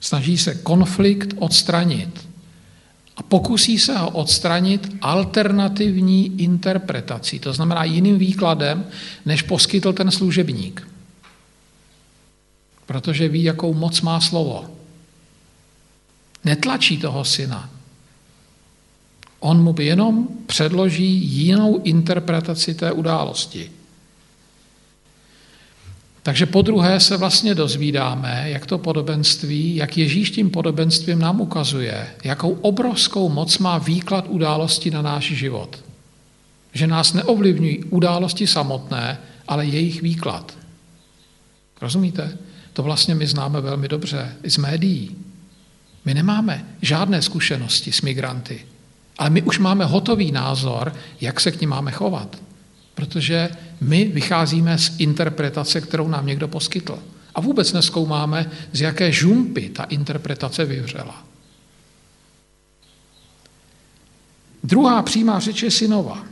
Snaží 0.00 0.38
se 0.38 0.54
konflikt 0.54 1.34
odstranit 1.38 2.28
a 3.16 3.22
pokusí 3.22 3.78
se 3.78 3.98
ho 3.98 4.10
odstranit 4.10 4.96
alternativní 5.00 6.40
interpretací, 6.42 7.38
to 7.38 7.52
znamená 7.52 7.84
jiným 7.84 8.18
výkladem, 8.18 8.86
než 9.24 9.42
poskytl 9.42 9.92
ten 9.92 10.10
služebník. 10.10 10.88
Protože 12.86 13.28
ví, 13.28 13.42
jakou 13.42 13.74
moc 13.74 14.00
má 14.00 14.20
slovo. 14.20 14.70
Netlačí 16.44 16.98
toho 16.98 17.24
syna, 17.24 17.70
On 19.40 19.62
mu 19.62 19.74
jenom 19.78 20.28
předloží 20.46 21.14
jinou 21.14 21.78
interpretaci 21.84 22.74
té 22.74 22.92
události. 22.92 23.70
Takže 26.22 26.46
po 26.46 26.62
druhé 26.62 27.00
se 27.00 27.16
vlastně 27.16 27.54
dozvídáme, 27.54 28.50
jak 28.50 28.66
to 28.66 28.78
podobenství, 28.78 29.76
jak 29.76 29.96
Ježíš 29.96 30.30
tím 30.30 30.50
podobenstvím 30.50 31.18
nám 31.18 31.40
ukazuje, 31.40 32.06
jakou 32.24 32.50
obrovskou 32.50 33.28
moc 33.28 33.58
má 33.58 33.78
výklad 33.78 34.24
události 34.28 34.90
na 34.90 35.02
náš 35.02 35.24
život. 35.24 35.84
Že 36.72 36.86
nás 36.86 37.12
neovlivňují 37.12 37.84
události 37.84 38.46
samotné, 38.46 39.18
ale 39.48 39.66
jejich 39.66 40.02
výklad. 40.02 40.58
Rozumíte? 41.80 42.38
To 42.72 42.82
vlastně 42.82 43.14
my 43.14 43.26
známe 43.26 43.60
velmi 43.60 43.88
dobře 43.88 44.36
i 44.42 44.50
z 44.50 44.56
médií. 44.56 45.16
My 46.04 46.14
nemáme 46.14 46.66
žádné 46.82 47.22
zkušenosti 47.22 47.92
s 47.92 48.02
migranty. 48.02 48.60
Ale 49.18 49.30
my 49.30 49.42
už 49.42 49.58
máme 49.58 49.84
hotový 49.84 50.32
názor, 50.32 50.94
jak 51.20 51.40
se 51.40 51.52
k 51.52 51.60
ním 51.60 51.70
máme 51.70 51.92
chovat. 51.92 52.36
Protože 52.94 53.50
my 53.80 54.04
vycházíme 54.04 54.78
z 54.78 54.94
interpretace, 54.98 55.80
kterou 55.80 56.08
nám 56.08 56.26
někdo 56.26 56.48
poskytl. 56.48 56.98
A 57.34 57.40
vůbec 57.40 57.72
neskoumáme, 57.72 58.50
z 58.72 58.80
jaké 58.80 59.12
žumpy 59.12 59.68
ta 59.68 59.84
interpretace 59.84 60.64
vyvřela. 60.64 61.24
Druhá 64.64 65.02
přímá 65.02 65.38
řeč 65.38 65.62
je 65.62 65.70
synova. 65.70 66.24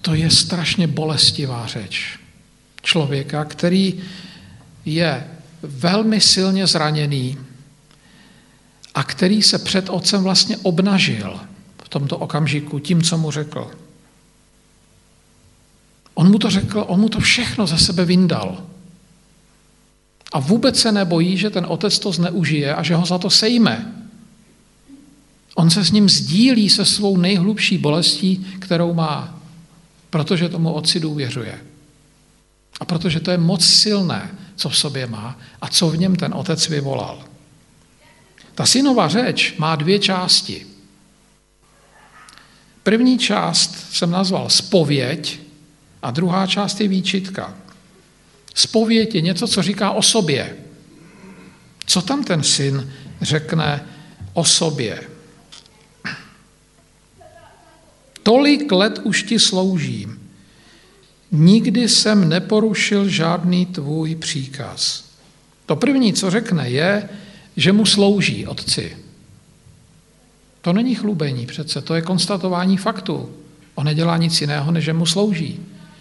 To 0.00 0.14
je 0.14 0.30
strašně 0.30 0.86
bolestivá 0.86 1.66
řeč 1.66 2.18
člověka, 2.82 3.44
který 3.44 4.00
je 4.84 5.26
velmi 5.62 6.20
silně 6.20 6.66
zraněný 6.66 7.38
a 8.94 9.04
který 9.04 9.42
se 9.42 9.58
před 9.58 9.88
otcem 9.88 10.22
vlastně 10.22 10.56
obnažil 10.56 11.40
v 11.84 11.88
tomto 11.88 12.18
okamžiku 12.18 12.78
tím, 12.78 13.02
co 13.02 13.18
mu 13.18 13.30
řekl. 13.30 13.70
On 16.14 16.30
mu 16.30 16.38
to 16.38 16.50
řekl, 16.50 16.84
on 16.88 17.00
mu 17.00 17.08
to 17.08 17.20
všechno 17.20 17.66
ze 17.66 17.78
sebe 17.78 18.04
vyndal. 18.04 18.66
A 20.32 20.40
vůbec 20.40 20.80
se 20.80 20.92
nebojí, 20.92 21.36
že 21.36 21.50
ten 21.50 21.66
otec 21.68 21.98
to 21.98 22.12
zneužije 22.12 22.74
a 22.74 22.82
že 22.82 22.94
ho 22.94 23.06
za 23.06 23.18
to 23.18 23.30
sejme. 23.30 23.94
On 25.54 25.70
se 25.70 25.84
s 25.84 25.90
ním 25.90 26.08
sdílí 26.08 26.70
se 26.70 26.84
svou 26.84 27.16
nejhlubší 27.16 27.78
bolestí, 27.78 28.46
kterou 28.58 28.94
má, 28.94 29.40
protože 30.10 30.48
tomu 30.48 30.72
otci 30.72 31.00
důvěřuje. 31.00 31.60
A 32.80 32.84
protože 32.84 33.20
to 33.20 33.30
je 33.30 33.38
moc 33.38 33.64
silné, 33.64 34.30
co 34.56 34.68
v 34.68 34.76
sobě 34.76 35.06
má 35.06 35.38
a 35.60 35.68
co 35.68 35.90
v 35.90 35.98
něm 35.98 36.16
ten 36.16 36.34
otec 36.34 36.68
vyvolal. 36.68 37.33
Ta 38.54 38.66
synová 38.66 39.08
řeč 39.08 39.54
má 39.58 39.76
dvě 39.76 39.98
části. 39.98 40.66
První 42.82 43.18
část 43.18 43.92
jsem 43.92 44.10
nazval 44.10 44.50
spověď 44.50 45.40
a 46.02 46.10
druhá 46.10 46.46
část 46.46 46.80
je 46.80 46.88
výčitka. 46.88 47.54
Spověď 48.54 49.14
je 49.14 49.20
něco, 49.20 49.48
co 49.48 49.62
říká 49.62 49.90
o 49.90 50.02
sobě. 50.02 50.56
Co 51.86 52.02
tam 52.02 52.24
ten 52.24 52.42
syn 52.42 52.92
řekne 53.20 53.86
o 54.32 54.44
sobě? 54.44 55.00
Tolik 58.22 58.72
let 58.72 59.00
už 59.02 59.22
ti 59.22 59.38
sloužím. 59.38 60.30
Nikdy 61.32 61.88
jsem 61.88 62.28
neporušil 62.28 63.08
žádný 63.08 63.66
tvůj 63.66 64.14
příkaz. 64.14 65.04
To 65.66 65.76
první, 65.76 66.12
co 66.12 66.30
řekne, 66.30 66.70
je, 66.70 67.08
že 67.56 67.72
mu 67.72 67.86
slouží 67.86 68.46
otci. 68.46 68.96
To 70.60 70.72
není 70.72 70.94
chlubení 70.94 71.46
přece, 71.46 71.80
to 71.80 71.94
je 71.94 72.02
konstatování 72.02 72.76
faktu. 72.76 73.30
On 73.74 73.86
nedělá 73.86 74.16
nic 74.16 74.40
jiného, 74.40 74.72
než 74.72 74.84
že 74.84 74.92
mu 74.92 75.06
slouží. 75.06 75.60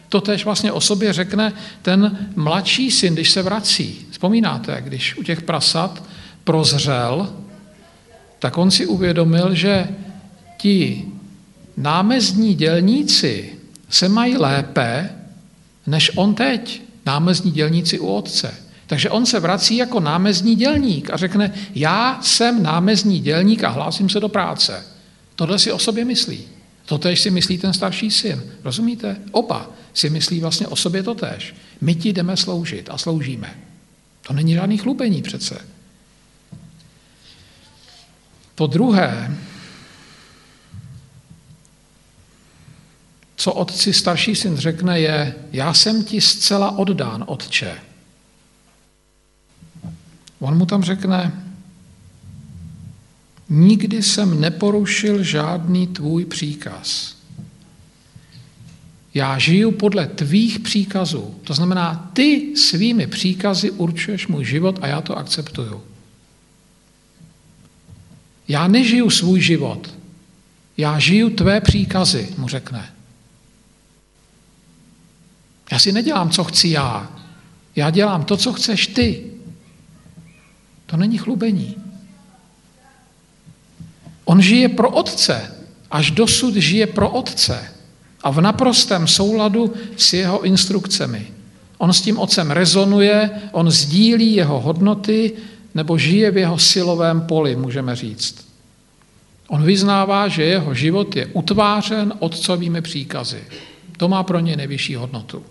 To 0.10 0.22
tež 0.22 0.46
vlastně 0.46 0.72
o 0.72 0.82
sobě 0.82 1.14
řekne 1.14 1.54
ten 1.82 2.30
mladší 2.36 2.92
syn, 2.92 3.14
když 3.14 3.32
se 3.32 3.42
vrací. 3.42 4.06
Vzpomínáte, 4.12 4.82
když 4.82 5.18
u 5.18 5.24
těch 5.24 5.42
prasat 5.42 6.04
prozřel, 6.44 7.34
tak 8.40 8.58
on 8.58 8.72
si 8.72 8.86
uvědomil, 8.86 9.56
že 9.56 9.88
ti 10.58 11.06
námezní 11.78 12.56
dělníci 12.56 13.54
se 13.90 14.10
mají 14.10 14.38
lépe, 14.38 15.10
než 15.88 16.12
on 16.16 16.36
teď, 16.36 16.82
námezní 17.06 17.52
dělníci 17.52 18.00
u 18.00 18.08
otce. 18.08 18.63
Takže 18.94 19.10
on 19.10 19.26
se 19.26 19.40
vrací 19.40 19.78
jako 19.78 20.00
námezní 20.00 20.56
dělník 20.56 21.10
a 21.10 21.18
řekne, 21.18 21.54
já 21.76 22.20
jsem 22.22 22.64
námezní 22.64 23.20
dělník 23.20 23.64
a 23.64 23.70
hlásím 23.70 24.10
se 24.10 24.20
do 24.20 24.30
práce. 24.30 24.86
Tohle 25.36 25.60
si 25.60 25.72
o 25.72 25.80
sobě 25.80 26.06
myslí. 26.06 26.48
Totež 26.86 27.20
si 27.20 27.32
myslí 27.32 27.58
ten 27.58 27.74
starší 27.74 28.12
syn. 28.12 28.44
Rozumíte? 28.64 29.18
Oba 29.32 29.70
si 29.94 30.10
myslí 30.10 30.40
vlastně 30.40 30.68
o 30.68 30.76
sobě 30.76 31.04
totéž. 31.04 31.56
My 31.82 31.96
ti 31.96 32.14
jdeme 32.14 32.38
sloužit 32.38 32.90
a 32.90 32.98
sloužíme. 32.98 33.58
To 34.28 34.34
není 34.34 34.54
žádný 34.54 34.78
chlubení 34.78 35.22
přece. 35.22 35.66
Po 38.56 38.68
druhé, 38.68 39.38
co 43.36 43.54
otci 43.54 43.94
starší 43.94 44.36
syn 44.36 44.58
řekne, 44.58 45.00
je, 45.00 45.36
já 45.52 45.74
jsem 45.74 46.04
ti 46.04 46.22
zcela 46.22 46.78
oddán, 46.78 47.24
otče. 47.28 47.93
On 50.44 50.58
mu 50.58 50.66
tam 50.66 50.84
řekne, 50.84 51.32
nikdy 53.50 54.04
jsem 54.04 54.42
neporušil 54.42 55.24
žádný 55.24 55.88
tvůj 55.88 56.26
příkaz. 56.26 57.16
Já 59.14 59.38
žiju 59.38 59.72
podle 59.72 60.08
tvých 60.08 60.60
příkazů. 60.60 61.36
To 61.44 61.54
znamená, 61.54 62.12
ty 62.14 62.58
svými 62.58 63.08
příkazy 63.08 63.72
určuješ 63.72 64.28
můj 64.28 64.46
život 64.46 64.80
a 64.82 64.88
já 64.88 65.02
to 65.02 65.18
akceptuju. 65.18 65.84
Já 68.48 68.68
nežiju 68.68 69.10
svůj 69.10 69.42
život. 69.42 69.96
Já 70.78 71.00
žiju 71.00 71.30
tvé 71.30 71.62
příkazy, 71.62 72.30
mu 72.38 72.48
řekne. 72.48 72.94
Já 75.72 75.80
si 75.80 75.92
nedělám, 75.92 76.30
co 76.30 76.44
chci 76.44 76.68
já. 76.68 77.12
Já 77.76 77.90
dělám 77.90 78.24
to, 78.24 78.38
co 78.38 78.54
chceš 78.54 78.88
ty. 78.88 79.33
To 80.86 80.98
není 80.98 81.18
chlubení. 81.18 81.76
On 84.26 84.42
žije 84.42 84.70
pro 84.70 84.90
otce. 84.90 85.56
Až 85.92 86.12
dosud 86.12 86.56
žije 86.56 86.88
pro 86.88 87.10
otce. 87.10 87.70
A 88.24 88.32
v 88.32 88.42
naprostém 88.42 89.08
souladu 89.08 89.74
s 89.98 90.14
jeho 90.14 90.42
instrukcemi. 90.42 91.28
On 91.78 91.94
s 91.94 92.02
tím 92.02 92.20
otcem 92.20 92.52
rezonuje, 92.52 93.30
on 93.52 93.72
sdílí 93.72 94.34
jeho 94.34 94.60
hodnoty 94.60 95.32
nebo 95.74 95.98
žije 95.98 96.32
v 96.32 96.38
jeho 96.38 96.60
silovém 96.60 97.22
poli, 97.22 97.56
můžeme 97.56 97.96
říct. 97.96 98.48
On 99.48 99.64
vyznává, 99.64 100.28
že 100.28 100.44
jeho 100.44 100.74
život 100.74 101.16
je 101.16 101.26
utvářen 101.26 102.14
otcovými 102.20 102.82
příkazy. 102.82 103.44
To 103.98 104.08
má 104.08 104.24
pro 104.24 104.40
ně 104.40 104.56
nejvyšší 104.56 104.96
hodnotu. 104.96 105.44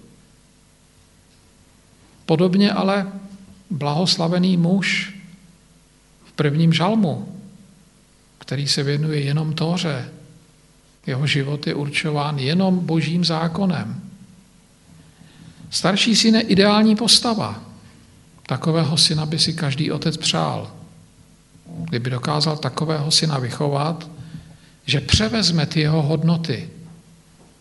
Podobně 2.27 2.73
ale 2.73 3.13
blahoslavený 3.71 4.57
muž 4.57 5.15
prvním 6.43 6.73
žalmu, 6.73 7.29
který 8.39 8.69
se 8.69 8.83
věnuje 8.83 9.21
jenom 9.21 9.55
Tóře. 9.55 10.09
Jeho 11.07 11.27
život 11.27 11.67
je 11.67 11.75
určován 11.75 12.39
jenom 12.39 12.79
božím 12.87 13.25
zákonem. 13.25 14.03
Starší 15.71 16.17
syn 16.17 16.35
je 16.35 16.41
ideální 16.41 16.97
postava. 16.97 17.63
Takového 18.47 18.97
syna 18.99 19.27
by 19.27 19.39
si 19.39 19.53
každý 19.55 19.91
otec 19.91 20.17
přál. 20.17 20.71
Kdyby 21.67 22.11
dokázal 22.11 22.57
takového 22.57 23.11
syna 23.11 23.39
vychovat, 23.39 24.11
že 24.87 25.01
převezme 25.01 25.67
ty 25.67 25.81
jeho 25.81 26.03
hodnoty, 26.03 26.71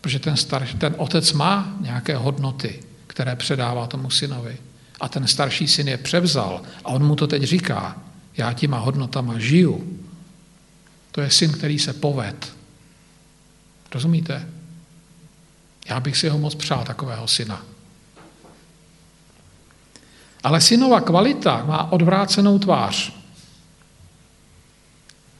protože 0.00 0.18
ten, 0.18 0.36
starší, 0.36 0.78
ten 0.78 0.94
otec 0.98 1.32
má 1.32 1.76
nějaké 1.80 2.16
hodnoty, 2.16 2.82
které 3.06 3.36
předává 3.36 3.86
tomu 3.86 4.10
synovi. 4.10 4.56
A 5.00 5.08
ten 5.08 5.26
starší 5.26 5.68
syn 5.68 5.88
je 5.88 5.96
převzal 5.96 6.62
a 6.84 6.88
on 6.88 7.06
mu 7.06 7.16
to 7.16 7.26
teď 7.26 7.42
říká, 7.42 8.02
já 8.36 8.52
těma 8.52 8.78
hodnotama 8.78 9.38
žiju. 9.38 9.98
To 11.12 11.20
je 11.20 11.30
syn, 11.30 11.52
který 11.52 11.78
se 11.78 11.92
poved. 11.92 12.52
Rozumíte? 13.94 14.48
Já 15.88 16.00
bych 16.00 16.16
si 16.16 16.28
ho 16.28 16.38
moc 16.38 16.54
přál, 16.54 16.84
takového 16.84 17.28
syna. 17.28 17.64
Ale 20.44 20.60
synova 20.60 21.00
kvalita 21.00 21.64
má 21.64 21.92
odvrácenou 21.92 22.58
tvář, 22.58 23.12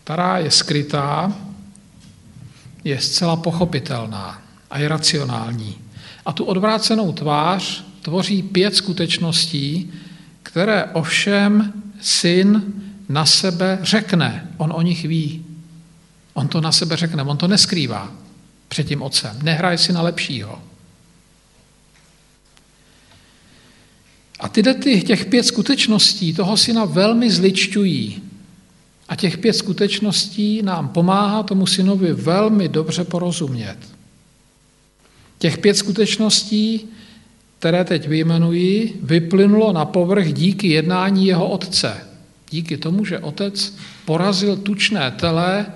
která 0.04 0.38
je 0.38 0.50
skrytá, 0.50 1.32
je 2.84 3.00
zcela 3.00 3.36
pochopitelná 3.36 4.42
a 4.70 4.78
je 4.78 4.88
racionální. 4.88 5.78
A 6.26 6.32
tu 6.32 6.44
odvrácenou 6.44 7.12
tvář 7.12 7.84
tvoří 8.02 8.42
pět 8.42 8.76
skutečností, 8.76 9.92
které 10.42 10.84
ovšem 10.84 11.72
syn 12.00 12.62
na 13.08 13.26
sebe 13.26 13.78
řekne. 13.82 14.48
On 14.56 14.72
o 14.72 14.82
nich 14.82 15.04
ví. 15.04 15.44
On 16.34 16.48
to 16.48 16.60
na 16.60 16.72
sebe 16.72 16.96
řekne, 16.96 17.22
on 17.22 17.36
to 17.36 17.48
neskrývá 17.48 18.12
před 18.68 18.88
tím 18.88 19.02
otcem. 19.02 19.38
Nehraje 19.42 19.78
si 19.78 19.92
na 19.92 20.02
lepšího. 20.02 20.62
A 24.40 24.48
tyhle 24.48 24.74
těch 24.74 25.26
pět 25.26 25.42
skutečností 25.42 26.34
toho 26.34 26.56
syna 26.56 26.84
velmi 26.84 27.30
zličťují. 27.30 28.22
A 29.08 29.16
těch 29.16 29.38
pět 29.38 29.52
skutečností 29.52 30.62
nám 30.62 30.88
pomáhá 30.88 31.42
tomu 31.42 31.66
synovi 31.66 32.12
velmi 32.12 32.68
dobře 32.68 33.04
porozumět. 33.04 33.76
Těch 35.38 35.58
pět 35.58 35.76
skutečností, 35.76 36.88
které 37.62 37.84
teď 37.84 38.08
vyjmenuji, 38.08 38.98
vyplynulo 39.02 39.72
na 39.72 39.84
povrch 39.84 40.32
díky 40.32 40.68
jednání 40.68 41.26
jeho 41.26 41.48
otce. 41.48 42.06
Díky 42.50 42.76
tomu, 42.76 43.04
že 43.04 43.18
otec 43.18 43.74
porazil 44.04 44.56
tučné 44.56 45.10
tele 45.10 45.66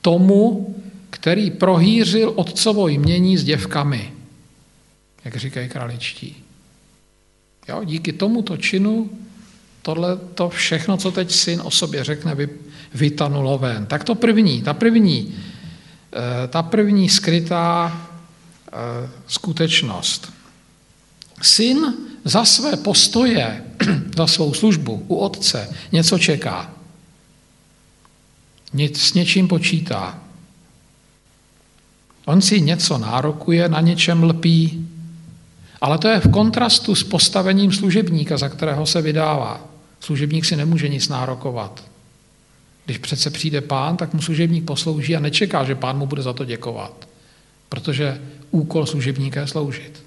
tomu, 0.00 0.74
který 1.10 1.50
prohýřil 1.50 2.32
otcovo 2.36 2.88
jmění 2.88 3.36
s 3.36 3.44
děvkami, 3.44 4.12
jak 5.24 5.36
říkají 5.36 5.68
kraličtí. 5.68 6.36
Jo, 7.68 7.84
díky 7.84 8.12
tomuto 8.12 8.56
činu 8.56 9.10
tohle 9.82 10.16
to 10.16 10.48
všechno, 10.48 10.96
co 10.96 11.10
teď 11.10 11.30
syn 11.30 11.60
o 11.64 11.70
sobě 11.70 12.04
řekne, 12.04 12.36
vytanulo 12.94 13.58
ven. 13.58 13.86
Tak 13.86 14.04
to 14.04 14.14
první, 14.14 14.62
ta 14.62 14.74
první, 14.74 15.34
eh, 16.12 16.48
ta 16.48 16.62
první 16.62 17.08
skrytá 17.08 17.92
Eh, 18.72 19.08
skutečnost. 19.26 20.32
Syn 21.42 21.94
za 22.24 22.44
své 22.44 22.76
postoje, 22.76 23.64
za 24.16 24.26
svou 24.26 24.54
službu 24.54 25.04
u 25.08 25.16
otce 25.16 25.68
něco 25.92 26.18
čeká. 26.18 26.70
S 28.94 29.14
něčím 29.14 29.48
počítá. 29.48 30.18
On 32.24 32.42
si 32.42 32.60
něco 32.60 32.98
nárokuje, 32.98 33.68
na 33.68 33.80
něčem 33.80 34.24
lpí 34.24 34.88
Ale 35.80 35.98
to 35.98 36.08
je 36.08 36.20
v 36.20 36.30
kontrastu 36.30 36.94
s 36.94 37.02
postavením 37.02 37.72
služebníka, 37.72 38.36
za 38.36 38.48
kterého 38.48 38.86
se 38.86 39.02
vydává. 39.02 39.60
Služebník 40.00 40.44
si 40.44 40.56
nemůže 40.56 40.88
nic 40.88 41.08
nárokovat. 41.08 41.84
Když 42.84 42.98
přece 42.98 43.30
přijde 43.30 43.60
pán, 43.60 43.96
tak 43.96 44.14
mu 44.14 44.22
služebník 44.22 44.64
poslouží 44.64 45.16
a 45.16 45.20
nečeká, 45.20 45.64
že 45.64 45.74
pán 45.74 45.98
mu 45.98 46.06
bude 46.06 46.22
za 46.22 46.32
to 46.32 46.44
děkovat. 46.44 47.08
Protože 47.68 48.20
úkol 48.50 48.86
služebníka 48.86 49.40
je 49.40 49.46
sloužit. 49.46 50.01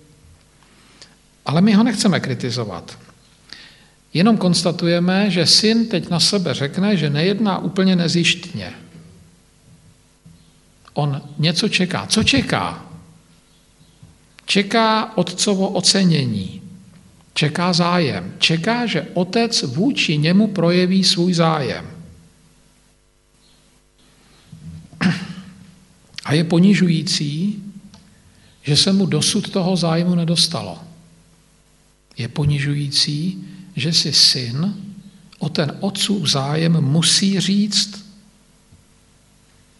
Ale 1.46 1.62
my 1.62 1.74
ho 1.74 1.84
nechceme 1.84 2.20
kritizovat. 2.20 2.98
Jenom 4.14 4.38
konstatujeme, 4.38 5.32
že 5.32 5.46
syn 5.46 5.88
teď 5.88 6.10
na 6.10 6.20
sebe 6.20 6.54
řekne, 6.54 6.98
že 6.98 7.10
nejedná 7.10 7.58
úplně 7.58 7.96
nezjištně. 7.96 8.74
On 10.94 11.22
něco 11.38 11.70
čeká. 11.70 12.08
Co 12.08 12.24
čeká? 12.24 12.86
Čeká 14.46 15.18
otcovo 15.18 15.70
ocenění. 15.70 16.62
Čeká 17.34 17.74
zájem. 17.74 18.34
Čeká, 18.40 18.86
že 18.86 19.08
otec 19.14 19.64
vůči 19.64 20.18
němu 20.18 20.48
projeví 20.48 21.04
svůj 21.04 21.34
zájem. 21.34 21.86
A 26.26 26.34
je 26.34 26.44
ponižující, 26.44 27.64
že 28.64 28.78
se 28.78 28.94
mu 28.94 29.06
dosud 29.06 29.50
toho 29.50 29.76
zájmu 29.76 30.16
nedostalo. 30.16 30.80
Je 32.18 32.28
ponižující, 32.28 33.44
že 33.76 33.94
si 33.94 34.14
syn 34.14 34.76
o 35.40 35.50
ten 35.50 35.78
otcův 35.80 36.30
zájem 36.30 36.82
musí 36.82 37.40
říct. 37.40 38.06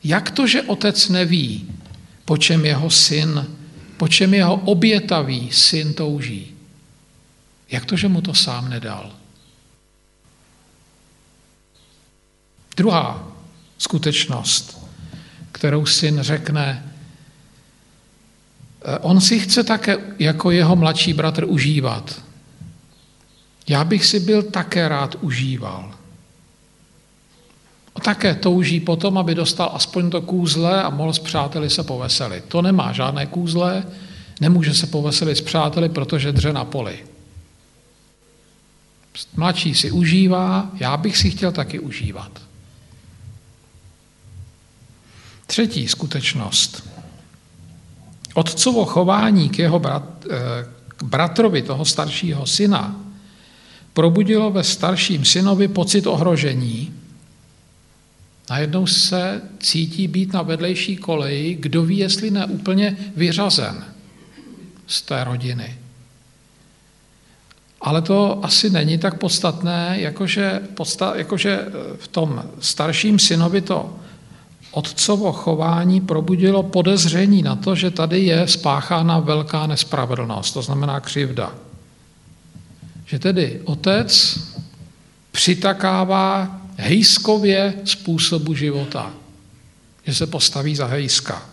Jak 0.04 0.32
to, 0.32 0.48
že 0.48 0.62
otec 0.62 1.10
neví, 1.10 1.70
po 2.26 2.38
čem 2.38 2.66
jeho 2.66 2.90
syn, 2.90 3.48
po 3.98 4.08
čem 4.08 4.34
jeho 4.34 4.56
obětavý 4.56 5.52
syn 5.52 5.94
touží? 5.94 6.56
Jak 7.72 7.86
to, 7.86 7.98
že 7.98 8.08
mu 8.08 8.22
to 8.22 8.34
sám 8.34 8.70
nedal? 8.70 9.16
Druhá 12.78 13.32
skutečnost, 13.78 14.88
kterou 15.52 15.86
syn 15.86 16.18
řekne, 16.22 16.95
on 19.02 19.22
si 19.22 19.40
chce 19.40 19.64
také 19.64 19.98
jako 20.20 20.52
jeho 20.52 20.76
mladší 20.76 21.14
bratr 21.14 21.44
užívat. 21.48 22.22
Já 23.68 23.84
bych 23.84 24.06
si 24.06 24.20
byl 24.20 24.44
také 24.44 24.88
rád 24.88 25.16
užíval. 25.22 25.92
A 27.96 28.00
také 28.00 28.36
touží 28.36 28.80
potom, 28.80 29.18
aby 29.18 29.36
dostal 29.36 29.72
aspoň 29.74 30.10
to 30.10 30.22
kůzle 30.22 30.84
a 30.84 30.90
mohl 30.90 31.14
s 31.14 31.20
přáteli 31.20 31.70
se 31.70 31.84
poveselit. 31.84 32.46
To 32.46 32.62
nemá 32.62 32.92
žádné 32.92 33.26
kůzle, 33.26 33.84
nemůže 34.42 34.74
se 34.74 34.88
poveselit 34.88 35.38
s 35.38 35.42
přáteli, 35.42 35.90
protože 35.90 36.32
dře 36.32 36.54
na 36.54 36.66
poli. 36.66 37.06
Mladší 39.36 39.76
si 39.76 39.92
užívá, 39.92 40.70
já 40.80 40.98
bych 40.98 41.18
si 41.18 41.32
chtěl 41.32 41.52
taky 41.52 41.80
užívat. 41.80 42.42
Třetí 45.46 45.88
skutečnost. 45.88 46.95
Otcovo 48.36 48.86
chování 48.86 49.50
k 49.50 49.60
jeho 49.60 49.80
brat, 49.80 50.04
eh, 50.30 50.38
k 50.88 51.04
bratrovi 51.04 51.62
toho 51.62 51.86
staršího 51.86 52.46
syna 52.46 52.96
probudilo 53.94 54.52
ve 54.52 54.64
starším 54.64 55.26
synovi 55.26 55.68
pocit 55.68 56.08
ohrožení. 56.08 56.94
Najednou 58.50 58.88
se 58.88 59.42
cítí 59.60 60.08
být 60.08 60.34
na 60.34 60.42
vedlejší 60.42 60.98
koleji, 60.98 61.56
kdo 61.56 61.84
ví, 61.84 61.98
jestli 61.98 62.32
ne 62.32 62.46
úplně 62.46 62.98
vyřazen 63.16 63.86
z 64.88 65.02
té 65.02 65.24
rodiny. 65.24 65.78
Ale 67.82 68.02
to 68.02 68.46
asi 68.46 68.70
není 68.70 68.98
tak 68.98 69.20
podstatné, 69.20 69.96
jakože, 70.00 70.62
podsta, 70.74 71.16
jakože 71.16 71.66
v 71.96 72.08
tom 72.08 72.44
starším 72.60 73.20
synovi 73.20 73.62
to 73.62 74.05
otcovo 74.76 75.32
chování 75.32 76.02
probudilo 76.02 76.64
podezření 76.64 77.42
na 77.42 77.56
to, 77.56 77.76
že 77.76 77.92
tady 77.92 78.20
je 78.20 78.48
spáchána 78.48 79.20
velká 79.20 79.68
nespravedlnost, 79.68 80.54
to 80.54 80.62
znamená 80.62 81.00
křivda. 81.00 81.56
Že 83.06 83.20
tedy 83.20 83.62
otec 83.66 84.40
přitakává 85.32 86.62
hejskově 86.76 87.74
způsobu 87.86 88.54
života. 88.54 89.14
Že 90.04 90.14
se 90.16 90.28
postaví 90.28 90.76
za 90.76 90.86
hejska. 90.86 91.50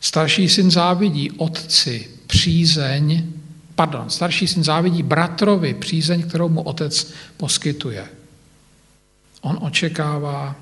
Starší 0.00 0.48
syn 0.48 0.70
závidí 0.70 1.30
otci 1.30 2.08
přízeň, 2.26 3.32
pardon, 3.74 4.10
starší 4.10 4.48
syn 4.48 4.64
závidí 4.64 5.02
bratrovi 5.02 5.74
přízeň, 5.74 6.22
kterou 6.22 6.48
mu 6.48 6.62
otec 6.62 7.12
poskytuje. 7.36 8.21
On 9.42 9.58
očekává, 9.60 10.56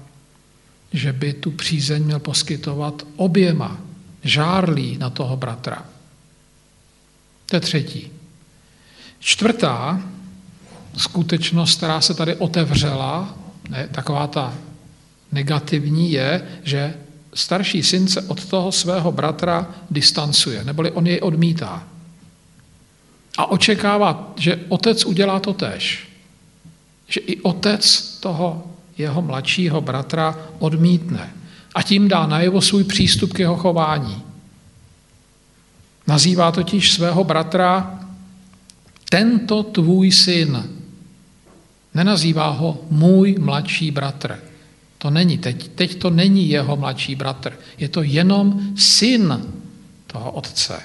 že 0.92 1.12
by 1.12 1.32
tu 1.32 1.50
přízeň 1.50 2.02
měl 2.02 2.18
poskytovat 2.18 3.02
oběma, 3.16 3.80
žárlí 4.22 4.98
na 4.98 5.10
toho 5.10 5.36
bratra. 5.36 5.84
To 7.46 7.56
je 7.56 7.60
třetí. 7.60 8.10
Čtvrtá 9.18 10.02
skutečnost, 10.96 11.76
která 11.76 12.00
se 12.00 12.14
tady 12.14 12.36
otevřela, 12.36 13.34
ne, 13.68 13.88
taková 13.88 14.26
ta 14.26 14.54
negativní, 15.32 16.12
je, 16.12 16.48
že 16.62 16.94
starší 17.34 17.82
syn 17.82 18.08
se 18.08 18.22
od 18.22 18.44
toho 18.44 18.72
svého 18.72 19.12
bratra 19.12 19.74
distancuje, 19.90 20.64
neboli 20.64 20.90
on 20.90 21.06
jej 21.06 21.20
odmítá. 21.22 21.86
A 23.38 23.46
očekává, 23.46 24.32
že 24.36 24.60
otec 24.68 25.04
udělá 25.04 25.40
to 25.40 25.52
tež. 25.52 26.08
Že 27.08 27.20
i 27.20 27.40
otec 27.40 28.16
toho 28.20 28.69
jeho 29.00 29.22
mladšího 29.22 29.80
bratra 29.80 30.38
odmítne. 30.58 31.32
A 31.74 31.82
tím 31.82 32.08
dá 32.08 32.26
najevo 32.26 32.60
svůj 32.60 32.84
přístup 32.84 33.32
k 33.32 33.38
jeho 33.38 33.56
chování. 33.56 34.22
Nazývá 36.06 36.52
totiž 36.52 36.92
svého 36.92 37.24
bratra 37.24 38.00
tento 39.10 39.62
tvůj 39.62 40.12
syn. 40.12 40.70
Nenazývá 41.94 42.48
ho 42.48 42.78
můj 42.90 43.36
mladší 43.38 43.90
bratr. 43.90 44.38
To 44.98 45.10
není 45.10 45.38
teď. 45.38 45.68
Teď 45.68 45.94
to 45.98 46.10
není 46.10 46.48
jeho 46.48 46.76
mladší 46.76 47.14
bratr. 47.14 47.58
Je 47.78 47.88
to 47.88 48.02
jenom 48.02 48.76
syn 48.76 49.46
toho 50.06 50.30
otce. 50.30 50.82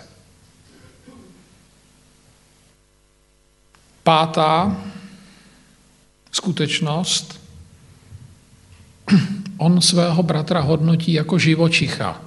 Pátá 4.04 4.78
skutečnost. 6.32 7.35
On 9.58 9.82
svého 9.82 10.24
bratra 10.24 10.62
hodnotí 10.62 11.14
jako 11.14 11.40
živočicha. 11.40 12.22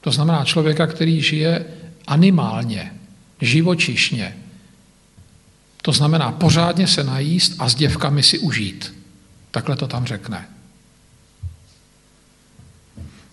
To 0.00 0.10
znamená 0.10 0.44
člověka, 0.44 0.86
který 0.86 1.22
žije 1.22 1.64
animálně, 2.06 2.92
živočišně. 3.40 4.36
To 5.82 5.92
znamená 5.92 6.32
pořádně 6.32 6.86
se 6.86 7.04
najíst 7.04 7.54
a 7.58 7.68
s 7.68 7.74
děvkami 7.74 8.22
si 8.22 8.38
užít. 8.38 8.94
Takhle 9.50 9.76
to 9.76 9.88
tam 9.88 10.06
řekne. 10.06 10.48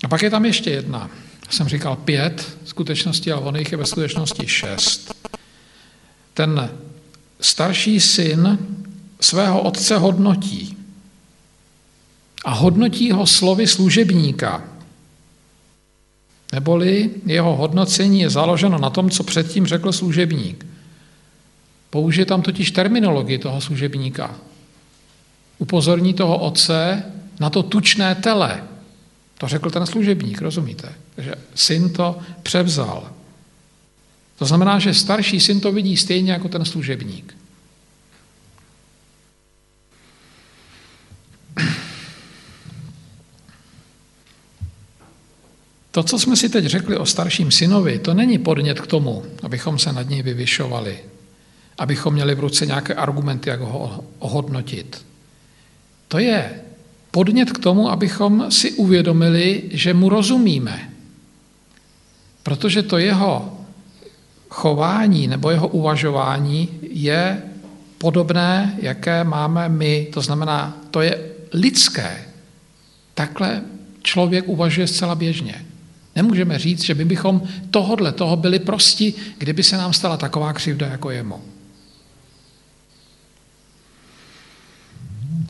A 0.04 0.08
pak 0.08 0.22
je 0.22 0.30
tam 0.30 0.46
ještě 0.46 0.70
jedna. 0.70 1.10
Já 1.46 1.52
jsem 1.52 1.68
říkal 1.68 1.96
pět 1.96 2.58
skutečností, 2.66 3.32
ale 3.32 3.42
on 3.42 3.56
jich 3.56 3.72
je 3.72 3.78
ve 3.78 3.86
skutečnosti 3.86 4.48
šest. 4.48 5.14
Ten 6.34 6.70
starší 7.42 8.00
syn 8.00 8.60
svého 9.22 9.62
otce 9.62 9.98
hodnotí. 9.98 10.79
A 12.46 12.52
hodnotí 12.52 13.12
ho 13.12 13.28
slovy 13.28 13.68
služebníka. 13.68 14.64
Neboli 16.54 17.10
jeho 17.26 17.56
hodnocení 17.56 18.22
je 18.22 18.30
založeno 18.30 18.78
na 18.78 18.90
tom, 18.90 19.10
co 19.10 19.24
předtím 19.24 19.68
řekl 19.68 19.92
služebník. 19.92 20.66
Použije 21.90 22.26
tam 22.26 22.42
totiž 22.42 22.72
terminologii 22.72 23.38
toho 23.38 23.62
služebníka. 23.62 24.36
Upozorní 25.58 26.14
toho 26.14 26.38
otce 26.38 27.04
na 27.40 27.50
to 27.50 27.64
tučné 27.64 28.16
tele. 28.16 28.64
To 29.38 29.48
řekl 29.48 29.70
ten 29.70 29.86
služebník, 29.86 30.42
rozumíte? 30.42 30.94
Takže 31.16 31.36
syn 31.56 31.90
to 31.94 32.20
převzal. 32.44 33.12
To 34.40 34.46
znamená, 34.46 34.80
že 34.80 34.94
starší 34.94 35.40
syn 35.40 35.60
to 35.60 35.72
vidí 35.72 35.98
stejně 35.98 36.32
jako 36.32 36.48
ten 36.48 36.66
služebník. 36.66 37.39
To, 45.92 46.04
co 46.04 46.20
jsme 46.20 46.36
si 46.36 46.50
teď 46.50 46.66
řekli 46.66 46.98
o 46.98 47.06
starším 47.06 47.52
synovi, 47.52 48.00
to 48.00 48.14
není 48.14 48.38
podnět 48.38 48.82
k 48.82 48.88
tomu, 48.88 49.26
abychom 49.44 49.80
se 49.80 49.94
nad 49.94 50.10
něj 50.10 50.22
vyvyšovali, 50.22 51.00
abychom 51.78 52.14
měli 52.14 52.36
v 52.36 52.40
ruce 52.40 52.66
nějaké 52.66 52.94
argumenty, 52.94 53.50
jak 53.50 53.60
ho 53.60 54.04
ohodnotit. 54.20 55.06
To 56.08 56.20
je 56.20 56.62
podnět 57.12 57.52
k 57.52 57.60
tomu, 57.60 57.90
abychom 57.90 58.52
si 58.52 58.72
uvědomili, 58.72 59.64
že 59.72 59.94
mu 59.94 60.10
rozumíme. 60.10 60.90
Protože 62.44 62.84
to 62.84 62.98
jeho 62.98 63.58
chování 64.50 65.28
nebo 65.28 65.50
jeho 65.50 65.68
uvažování 65.68 66.70
je 66.82 67.42
podobné, 67.98 68.78
jaké 68.82 69.24
máme 69.24 69.70
my. 69.70 70.08
To 70.14 70.22
znamená, 70.22 70.78
to 70.92 71.02
je 71.02 71.32
lidské. 71.54 72.26
Takhle 73.14 73.62
člověk 74.02 74.48
uvažuje 74.48 74.88
zcela 74.88 75.16
běžně. 75.16 75.66
Nemůžeme 76.20 76.60
říct, 76.60 76.84
že 76.84 76.96
by 76.96 77.06
bychom 77.06 77.42
tohodle 77.72 78.12
toho 78.12 78.36
byli 78.36 78.60
prosti, 78.60 79.14
kdyby 79.38 79.64
se 79.64 79.78
nám 79.78 79.94
stala 79.94 80.18
taková 80.18 80.54
křivda 80.54 80.88
jako 80.88 81.10
jemu. 81.10 81.42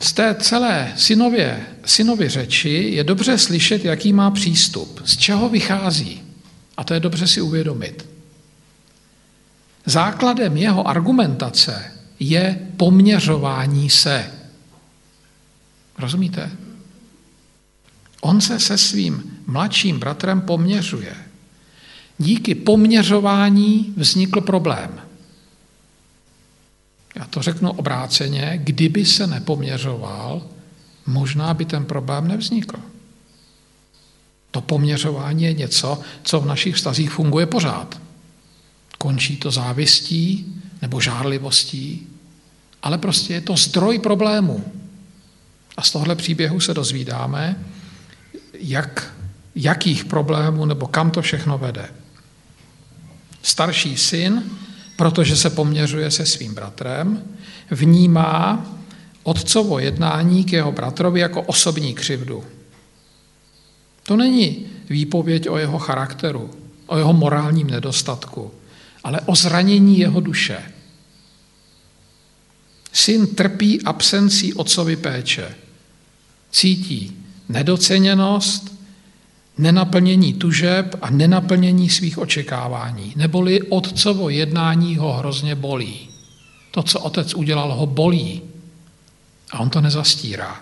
Z 0.00 0.12
té 0.12 0.34
celé 0.34 0.92
synově, 0.96 1.66
synově 1.84 2.30
řeči 2.30 2.90
je 2.94 3.04
dobře 3.04 3.38
slyšet, 3.38 3.84
jaký 3.84 4.12
má 4.12 4.30
přístup, 4.30 5.02
z 5.04 5.16
čeho 5.16 5.48
vychází. 5.48 6.22
A 6.76 6.84
to 6.84 6.94
je 6.94 7.00
dobře 7.00 7.26
si 7.26 7.40
uvědomit. 7.40 8.08
Základem 9.86 10.56
jeho 10.56 10.88
argumentace 10.88 11.92
je 12.20 12.58
poměřování 12.76 13.90
se. 13.90 14.30
Rozumíte? 15.98 16.50
On 18.20 18.40
se 18.40 18.60
se 18.60 18.78
svým 18.78 19.42
mladším 19.46 19.98
bratrem 19.98 20.40
poměřuje. 20.40 21.16
Díky 22.18 22.54
poměřování 22.54 23.94
vznikl 23.96 24.40
problém. 24.40 25.00
Já 27.14 27.24
to 27.24 27.42
řeknu 27.42 27.72
obráceně, 27.72 28.60
kdyby 28.64 29.06
se 29.06 29.26
nepoměřoval, 29.26 30.42
možná 31.06 31.54
by 31.54 31.64
ten 31.64 31.84
problém 31.84 32.28
nevznikl. 32.28 32.76
To 34.50 34.60
poměřování 34.60 35.44
je 35.44 35.52
něco, 35.52 36.00
co 36.22 36.40
v 36.40 36.46
našich 36.46 36.74
vztazích 36.74 37.10
funguje 37.10 37.46
pořád. 37.46 38.00
Končí 38.98 39.36
to 39.36 39.50
závistí 39.50 40.56
nebo 40.82 41.00
žárlivostí, 41.00 42.06
ale 42.82 42.98
prostě 42.98 43.34
je 43.34 43.40
to 43.40 43.56
zdroj 43.56 43.98
problémů. 43.98 44.64
A 45.76 45.82
z 45.82 45.90
tohle 45.90 46.16
příběhu 46.16 46.60
se 46.60 46.74
dozvídáme, 46.74 47.64
jak, 48.60 49.14
jakých 49.54 50.04
problémů 50.04 50.64
nebo 50.64 50.86
kam 50.86 51.10
to 51.10 51.22
všechno 51.22 51.58
vede. 51.58 51.88
Starší 53.42 53.96
syn, 53.96 54.42
protože 54.96 55.36
se 55.36 55.50
poměřuje 55.50 56.10
se 56.10 56.26
svým 56.26 56.54
bratrem, 56.54 57.22
vnímá 57.70 58.66
otcovo 59.22 59.78
jednání 59.78 60.44
k 60.44 60.52
jeho 60.52 60.72
bratrovi 60.72 61.20
jako 61.20 61.42
osobní 61.42 61.94
křivdu. 61.94 62.44
To 64.02 64.16
není 64.16 64.66
výpověď 64.90 65.48
o 65.48 65.58
jeho 65.58 65.78
charakteru, 65.78 66.50
o 66.86 66.98
jeho 66.98 67.12
morálním 67.12 67.70
nedostatku, 67.70 68.50
ale 69.04 69.20
o 69.20 69.34
zranění 69.34 69.98
jeho 69.98 70.20
duše. 70.20 70.72
Syn 72.92 73.26
trpí 73.26 73.82
absencí 73.82 74.54
otcovy 74.54 74.96
péče. 74.96 75.54
Cítí 76.50 77.19
nedoceněnost, 77.50 78.80
nenaplnění 79.58 80.34
tužeb 80.34 80.94
a 81.02 81.10
nenaplnění 81.10 81.90
svých 81.90 82.18
očekávání. 82.18 83.12
Neboli 83.16 83.62
otcovo 83.62 84.28
jednání 84.28 84.96
ho 84.96 85.12
hrozně 85.12 85.54
bolí. 85.54 86.08
To, 86.70 86.82
co 86.82 87.00
otec 87.00 87.34
udělal, 87.34 87.74
ho 87.74 87.86
bolí. 87.86 88.42
A 89.52 89.58
on 89.58 89.70
to 89.70 89.80
nezastírá. 89.80 90.60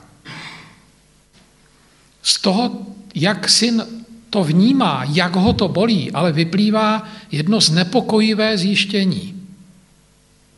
Z 2.23 2.41
toho, 2.41 2.71
jak 3.15 3.49
syn 3.49 3.83
to 4.31 4.45
vnímá, 4.45 5.05
jak 5.13 5.37
ho 5.37 5.53
to 5.53 5.69
bolí, 5.69 6.13
ale 6.13 6.33
vyplývá 6.33 7.09
jedno 7.33 7.61
znepokojivé 7.61 8.59
zjištění. 8.59 9.35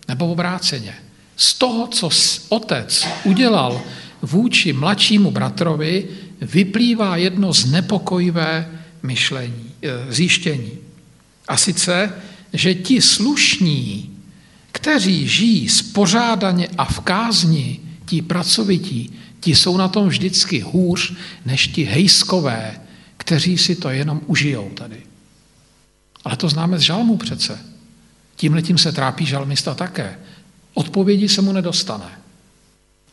Nebo 0.09 0.33
obráceně. 0.33 0.95
Z 1.37 1.55
toho, 1.55 1.87
co 1.87 2.11
otec 2.49 3.07
udělal 3.25 3.83
vůči 4.23 4.73
mladšímu 4.73 5.31
bratrovi, 5.31 6.09
vyplývá 6.41 7.17
jedno 7.17 7.53
znepokojivé 7.53 8.69
myšlení, 9.03 9.71
eh, 9.83 10.13
zjištění. 10.13 10.73
A 11.49 11.57
sice, 11.57 12.13
že 12.53 12.75
ti 12.75 13.03
slušní, 13.03 14.11
kteří 14.73 15.29
žijí 15.29 15.69
spořádaně 15.69 16.69
a 16.79 16.85
v 16.85 17.01
kázni, 17.01 17.81
ti 18.07 18.23
pracovití, 18.23 19.13
ti 19.41 19.55
jsou 19.55 19.77
na 19.77 19.89
tom 19.89 20.09
vždycky 20.09 20.61
hůř 20.61 21.13
než 21.45 21.67
ti 21.69 21.85
hejskové, 21.85 22.81
kteří 23.17 23.59
si 23.59 23.77
to 23.77 23.91
jenom 23.91 24.21
užijou 24.27 24.71
tady. 24.71 25.01
Ale 26.25 26.37
to 26.37 26.49
známe 26.49 26.79
z 26.79 26.83
žalmu 26.83 27.17
přece. 27.17 27.59
Tímhle 28.37 28.63
tím 28.63 28.79
se 28.79 28.93
trápí 28.93 29.27
žalmista 29.27 29.75
také. 29.75 30.19
Odpovědi 30.75 31.29
se 31.29 31.43
mu 31.43 31.53
nedostane. 31.53 32.20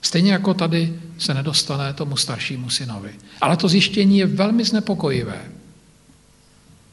Stejně 0.08 0.32
jako 0.32 0.54
tady 0.54 1.00
se 1.18 1.34
nedostane 1.34 1.94
tomu 1.94 2.18
staršímu 2.18 2.70
synovi. 2.70 3.12
Ale 3.42 3.58
to 3.58 3.68
zjištění 3.68 4.18
je 4.18 4.26
velmi 4.26 4.64
znepokojivé. 4.64 5.42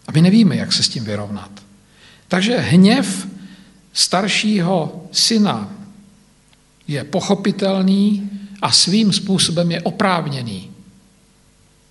A 0.07 0.13
my 0.13 0.23
nevíme, 0.23 0.57
jak 0.57 0.73
se 0.73 0.83
s 0.83 0.89
tím 0.89 1.05
vyrovnat. 1.05 1.51
Takže 2.29 2.59
hněv 2.59 3.29
staršího 3.93 5.07
syna 5.13 5.73
je 6.89 7.05
pochopitelný 7.05 8.31
a 8.63 8.73
svým 8.73 9.13
způsobem 9.13 9.71
je 9.71 9.83
oprávněný. 9.83 10.71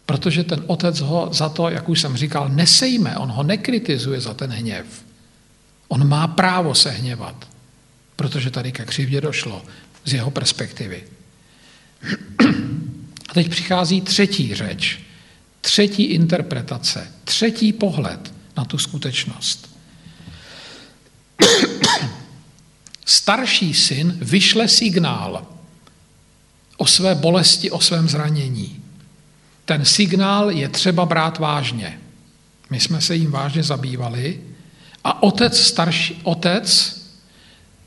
Protože 0.05 0.43
ten 0.43 0.63
otec 0.67 0.99
ho 0.99 1.29
za 1.31 1.49
to, 1.49 1.69
jak 1.69 1.89
už 1.89 2.01
jsem 2.01 2.17
říkal, 2.17 2.49
nesejme, 2.49 3.17
on 3.17 3.31
ho 3.31 3.43
nekritizuje 3.43 4.21
za 4.21 4.33
ten 4.33 4.51
hněv. 4.51 4.85
On 5.87 6.07
má 6.07 6.27
právo 6.27 6.75
se 6.75 6.91
hněvat, 6.91 7.47
protože 8.15 8.51
tady 8.51 8.71
ke 8.71 8.85
křivdě 8.85 9.21
došlo 9.21 9.61
z 10.05 10.13
jeho 10.13 10.31
perspektivy. 10.31 11.12
A 13.29 13.33
teď 13.33 13.49
přichází 13.49 14.01
třetí 14.01 14.55
řeč, 14.55 14.99
třetí 15.61 16.03
interpretace, 16.03 17.11
třetí 17.23 17.73
pohled 17.73 18.33
na 18.57 18.65
tu 18.65 18.77
skutečnost. 18.77 19.69
Starší 23.05 23.73
syn 23.73 24.17
vyšle 24.21 24.67
signál 24.67 25.47
o 26.77 26.85
své 26.85 27.15
bolesti, 27.15 27.71
o 27.71 27.81
svém 27.81 28.09
zranění. 28.09 28.79
Ten 29.65 29.85
signál 29.85 30.51
je 30.51 30.69
třeba 30.69 31.05
brát 31.05 31.39
vážně. 31.39 31.99
My 32.69 32.79
jsme 32.79 33.01
se 33.01 33.15
jim 33.15 33.31
vážně 33.31 33.63
zabývali 33.63 34.41
a 35.03 35.23
otec, 35.23 35.59
starší, 35.59 36.21
otec 36.23 36.99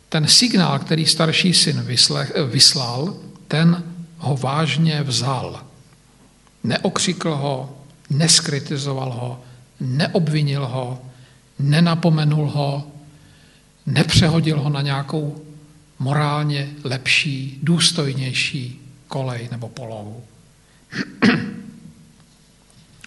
ten 0.09 0.29
signál, 0.29 0.79
který 0.79 1.07
starší 1.07 1.55
syn 1.55 1.87
vyslal, 2.47 3.17
ten 3.49 3.96
ho 4.27 4.37
vážně 4.37 5.03
vzal. 5.03 5.63
Neokřikl 6.65 7.35
ho, 7.35 7.77
neskritizoval 8.11 9.13
ho, 9.13 9.41
neobvinil 9.81 10.67
ho, 10.67 11.03
nenapomenul 11.59 12.51
ho, 12.51 12.87
nepřehodil 13.87 14.61
ho 14.61 14.71
na 14.71 14.83
nějakou 14.83 15.43
morálně 15.99 16.69
lepší, 16.85 17.59
důstojnější 17.63 18.81
kolej 19.09 19.49
nebo 19.51 19.69
polohu. 19.69 20.25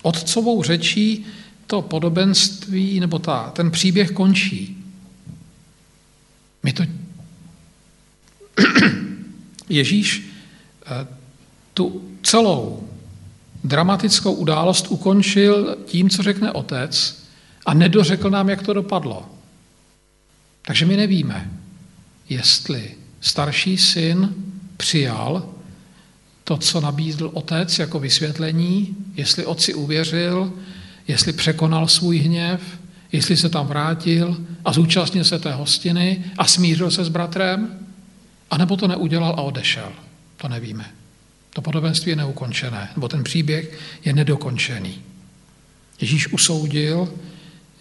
Otcovou 0.01 0.63
řečí 0.63 1.25
to 1.67 1.82
podobenství 1.82 2.99
nebo 2.99 3.19
ta, 3.19 3.49
ten 3.49 3.71
příběh 3.71 4.12
končí. 4.12 4.86
My 6.63 6.73
to... 6.73 6.84
Ježíš 9.69 10.29
tu 11.73 12.02
celou 12.23 12.84
dramatickou 13.63 14.33
událost 14.33 14.87
ukončil 14.90 15.77
tím, 15.85 16.10
co 16.10 16.23
řekne 16.23 16.52
otec 16.52 17.23
a 17.65 17.73
nedořekl 17.73 18.29
nám, 18.29 18.50
jak 18.50 18.63
to 18.63 18.73
dopadlo. 18.73 19.25
Takže 20.62 20.85
my 20.85 20.98
nevíme, 20.98 21.52
jestli 22.29 22.92
starší 23.21 23.77
syn 23.77 24.35
přijal 24.77 25.50
to, 26.44 26.58
co 26.58 26.81
nabídl 26.81 27.29
otec 27.33 27.79
jako 27.79 28.00
vysvětlení, 28.00 28.96
jestli 29.15 29.46
otci 29.46 29.73
uvěřil, 29.73 30.54
jestli 31.08 31.33
překonal 31.33 31.87
svůj 31.87 32.17
hněv, 32.17 32.62
jestli 33.12 33.37
se 33.37 33.50
tam 33.50 33.67
vrátil 33.67 34.37
a 34.65 34.73
zúčastnil 34.73 35.23
se 35.23 35.40
té 35.40 35.52
hostiny 35.52 36.25
a 36.37 36.46
smířil 36.46 36.92
se 36.92 37.04
s 37.04 37.10
bratrem, 37.10 37.79
anebo 38.52 38.77
to 38.77 38.87
neudělal 38.87 39.33
a 39.37 39.42
odešel. 39.42 39.92
To 40.42 40.48
nevíme. 40.48 40.92
To 41.54 41.62
podobenství 41.62 42.10
je 42.10 42.15
neukončené, 42.15 42.90
nebo 42.96 43.08
ten 43.08 43.23
příběh 43.23 43.79
je 44.06 44.13
nedokončený. 44.13 45.02
Ježíš 46.02 46.27
usoudil, 46.27 47.13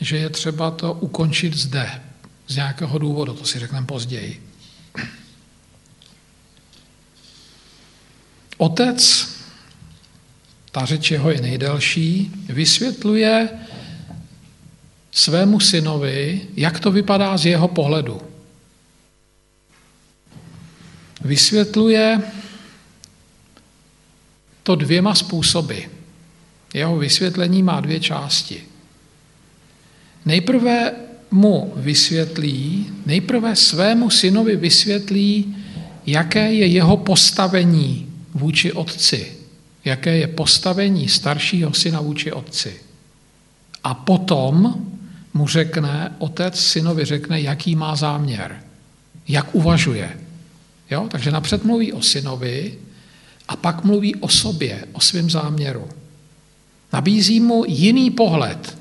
že 0.00 0.16
je 0.16 0.30
třeba 0.30 0.70
to 0.70 0.92
ukončit 0.92 1.54
zde, 1.54 2.00
z 2.46 2.56
nějakého 2.56 2.98
důvodu, 2.98 3.34
to 3.34 3.44
si 3.44 3.58
řekneme 3.58 3.86
později. 3.86 4.42
Otec, 8.56 9.28
ta 10.72 10.84
řeč 10.84 11.10
jeho 11.10 11.30
je 11.30 11.40
nejdelší, 11.40 12.32
vysvětluje 12.48 13.48
svému 15.10 15.60
synovi, 15.60 16.46
jak 16.56 16.80
to 16.80 16.90
vypadá 16.90 17.36
z 17.36 17.46
jeho 17.46 17.68
pohledu. 17.68 18.20
Vysvětluje 21.20 22.22
to 24.68 24.74
dvěma 24.74 25.14
způsoby. 25.14 25.78
Jeho 26.74 26.96
vysvětlení 26.98 27.62
má 27.62 27.80
dvě 27.80 28.00
části. 28.00 28.62
Nejprve 30.24 30.92
mu 31.30 31.72
vysvětlí, 31.76 32.86
nejprve 33.06 33.56
svému 33.56 34.10
synovi 34.10 34.56
vysvětlí, 34.56 35.56
jaké 36.06 36.52
je 36.52 36.66
jeho 36.66 36.96
postavení 36.96 38.12
vůči 38.34 38.72
otci, 38.72 39.32
jaké 39.84 40.16
je 40.16 40.26
postavení 40.26 41.08
staršího 41.08 41.72
syna 41.72 42.00
vůči 42.00 42.32
otci. 42.32 42.76
A 43.84 43.94
potom 43.94 44.84
mu 45.34 45.48
řekne, 45.48 46.12
otec 46.18 46.60
synovi 46.60 47.04
řekne, 47.04 47.40
jaký 47.40 47.76
má 47.76 47.96
záměr, 47.96 48.62
jak 49.28 49.54
uvažuje. 49.54 50.20
Jo? 50.90 51.08
Takže 51.10 51.30
napřed 51.30 51.64
mluví 51.64 51.92
o 51.92 52.02
synovi 52.02 52.87
a 53.48 53.56
pak 53.56 53.84
mluví 53.84 54.14
o 54.14 54.28
sobě, 54.28 54.84
o 54.92 55.00
svém 55.00 55.30
záměru. 55.30 55.88
Nabízí 56.92 57.40
mu 57.40 57.64
jiný 57.68 58.10
pohled 58.10 58.78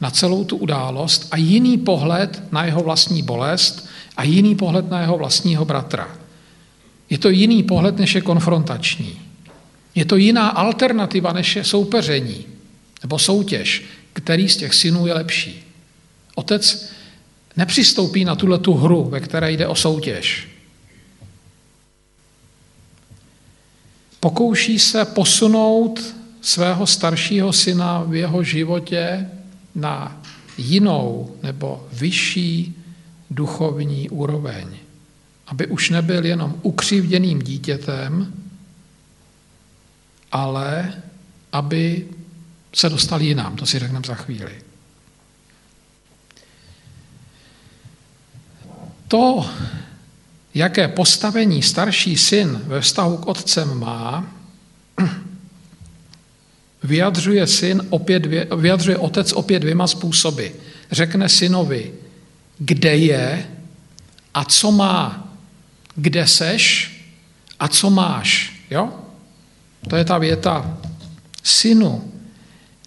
na 0.00 0.10
celou 0.10 0.44
tu 0.44 0.56
událost 0.56 1.28
a 1.30 1.36
jiný 1.36 1.78
pohled 1.78 2.42
na 2.52 2.64
jeho 2.64 2.82
vlastní 2.82 3.22
bolest 3.22 3.88
a 4.16 4.24
jiný 4.24 4.54
pohled 4.54 4.90
na 4.90 5.00
jeho 5.00 5.18
vlastního 5.18 5.64
bratra. 5.64 6.08
Je 7.10 7.18
to 7.18 7.28
jiný 7.30 7.62
pohled, 7.62 7.98
než 7.98 8.14
je 8.14 8.20
konfrontační. 8.20 9.20
Je 9.94 10.04
to 10.04 10.16
jiná 10.16 10.48
alternativa, 10.48 11.32
než 11.32 11.56
je 11.56 11.64
soupeření 11.64 12.44
nebo 13.02 13.18
soutěž, 13.18 13.84
který 14.12 14.48
z 14.48 14.56
těch 14.56 14.74
synů 14.74 15.06
je 15.06 15.14
lepší. 15.14 15.64
Otec 16.34 16.92
nepřistoupí 17.56 18.24
na 18.24 18.34
tuhle 18.34 18.58
tu 18.58 18.74
hru, 18.74 19.04
ve 19.04 19.20
které 19.20 19.52
jde 19.52 19.66
o 19.66 19.74
soutěž. 19.74 20.49
Pokouší 24.20 24.78
se 24.78 25.04
posunout 25.04 26.14
svého 26.40 26.86
staršího 26.86 27.52
syna 27.52 28.02
v 28.02 28.14
jeho 28.14 28.42
životě 28.42 29.30
na 29.74 30.22
jinou 30.58 31.36
nebo 31.42 31.88
vyšší 31.92 32.76
duchovní 33.30 34.10
úroveň. 34.10 34.76
Aby 35.46 35.66
už 35.66 35.90
nebyl 35.90 36.24
jenom 36.24 36.54
ukřivděným 36.62 37.42
dítětem, 37.42 38.34
ale 40.32 40.94
aby 41.52 42.08
se 42.74 42.88
dostal 42.88 43.22
jinam, 43.22 43.56
to 43.56 43.66
si 43.66 43.78
řekneme 43.78 44.06
za 44.06 44.14
chvíli. 44.14 44.62
To, 49.08 49.50
jaké 50.54 50.88
postavení 50.88 51.62
starší 51.62 52.16
syn 52.16 52.60
ve 52.66 52.80
vztahu 52.80 53.16
k 53.16 53.26
otcem 53.26 53.78
má, 53.78 54.32
vyjadřuje, 56.82 57.46
syn 57.46 57.86
opět, 57.90 58.26
vyjadřuje 58.56 58.98
otec 58.98 59.32
opět 59.32 59.58
dvěma 59.58 59.86
způsoby. 59.86 60.46
Řekne 60.90 61.28
synovi, 61.28 61.92
kde 62.58 62.96
je 62.96 63.46
a 64.34 64.44
co 64.44 64.72
má, 64.72 65.28
kde 65.94 66.26
seš 66.26 66.96
a 67.60 67.68
co 67.68 67.90
máš. 67.90 68.60
Jo? 68.70 68.92
To 69.88 69.96
je 69.96 70.04
ta 70.04 70.18
věta. 70.18 70.78
Synu, 71.42 72.12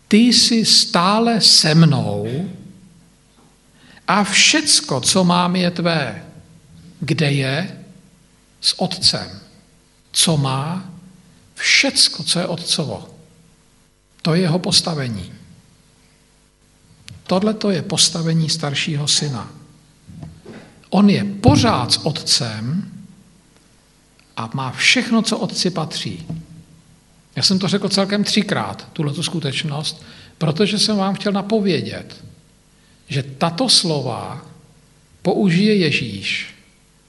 ty 0.08 0.18
jsi 0.18 0.66
stále 0.66 1.42
se 1.42 1.76
mnou 1.76 2.50
a 4.08 4.24
všecko, 4.24 5.02
co 5.02 5.24
mám, 5.24 5.56
je 5.56 5.72
tvé. 5.72 6.26
Kde 7.04 7.32
je? 7.32 7.84
S 8.62 8.80
otcem. 8.80 9.40
Co 10.12 10.38
má? 10.38 10.90
Všecko, 11.56 12.24
co 12.24 12.40
je 12.40 12.48
otcovo. 12.48 13.10
To 14.22 14.34
je 14.34 14.42
jeho 14.42 14.60
postavení. 14.60 15.34
Tohle 17.28 17.54
to 17.54 17.72
je 17.72 17.82
postavení 17.82 18.50
staršího 18.50 19.08
syna. 19.08 19.52
On 20.90 21.10
je 21.10 21.24
pořád 21.24 21.94
s 21.94 22.06
otcem 22.06 22.92
a 24.38 24.50
má 24.54 24.72
všechno, 24.72 25.22
co 25.22 25.38
otci 25.38 25.70
patří. 25.70 26.28
Já 27.36 27.44
jsem 27.44 27.60
to 27.60 27.68
řekl 27.68 27.90
celkem 27.90 28.24
třikrát, 28.24 28.88
tuhle 28.94 29.24
skutečnost, 29.24 30.04
protože 30.38 30.80
jsem 30.80 30.98
vám 30.98 31.16
chtěl 31.16 31.32
napovědět, 31.32 32.24
že 33.08 33.24
tato 33.24 33.70
slova 33.70 34.46
použije 35.22 35.76
Ježíš, 35.76 36.53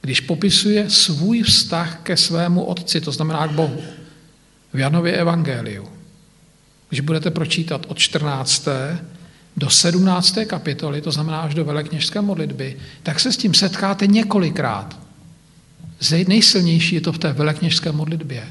když 0.04 0.20
popisuje 0.20 0.90
svůj 0.90 1.42
vztah 1.42 2.00
ke 2.02 2.16
svému 2.16 2.64
otci, 2.64 3.00
to 3.00 3.12
znamená 3.12 3.48
k 3.48 3.52
Bohu, 3.52 3.82
v 4.72 4.78
Janově 4.78 5.12
evangeliu. 5.12 5.88
Když 6.88 7.00
budete 7.00 7.30
pročítat 7.30 7.86
od 7.88 7.98
14. 7.98 8.68
do 9.56 9.70
17. 9.70 10.38
kapitoly, 10.46 11.00
to 11.00 11.12
znamená 11.12 11.40
až 11.40 11.54
do 11.54 11.64
velekněžské 11.64 12.20
modlitby, 12.20 12.76
tak 13.02 13.20
se 13.20 13.32
s 13.32 13.36
tím 13.36 13.54
setkáte 13.54 14.06
několikrát. 14.06 14.98
Nejsilnější 16.28 16.94
je 16.94 17.00
to 17.00 17.12
v 17.12 17.18
té 17.18 17.32
velekněžské 17.32 17.92
modlitbě. 17.92 18.48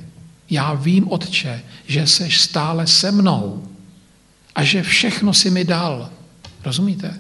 Já 0.50 0.74
vím, 0.74 1.12
Otče, 1.12 1.62
že 1.88 2.08
seš 2.08 2.42
stále 2.42 2.88
se 2.88 3.12
mnou 3.12 3.68
a 4.56 4.64
že 4.64 4.84
všechno 4.84 5.34
si 5.34 5.50
mi 5.50 5.66
dal. 5.66 6.10
Rozumíte? 6.66 7.20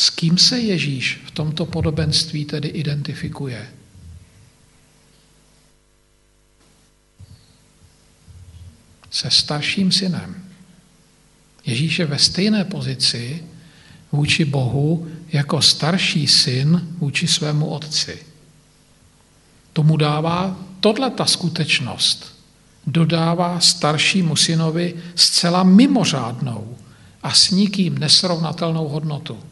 S 0.00 0.10
kým 0.10 0.38
se 0.38 0.58
Ježíš 0.58 1.20
v 1.26 1.30
tomto 1.30 1.66
podobenství 1.66 2.44
tedy 2.44 2.68
identifikuje? 2.68 3.68
Se 9.10 9.30
starším 9.30 9.92
synem. 9.92 10.44
Ježíš 11.66 11.98
je 11.98 12.06
ve 12.06 12.18
stejné 12.18 12.64
pozici 12.64 13.44
vůči 14.12 14.44
Bohu 14.44 15.08
jako 15.28 15.62
starší 15.62 16.26
syn 16.26 16.96
vůči 16.98 17.28
svému 17.28 17.66
otci. 17.66 18.18
Tomu 19.72 19.96
dává 19.96 20.56
tohle 20.80 21.10
ta 21.10 21.26
skutečnost, 21.26 22.40
dodává 22.86 23.60
staršímu 23.60 24.36
synovi 24.36 24.94
zcela 25.14 25.62
mimořádnou 25.62 26.76
a 27.22 27.34
s 27.34 27.50
nikým 27.50 27.98
nesrovnatelnou 27.98 28.88
hodnotu. 28.88 29.49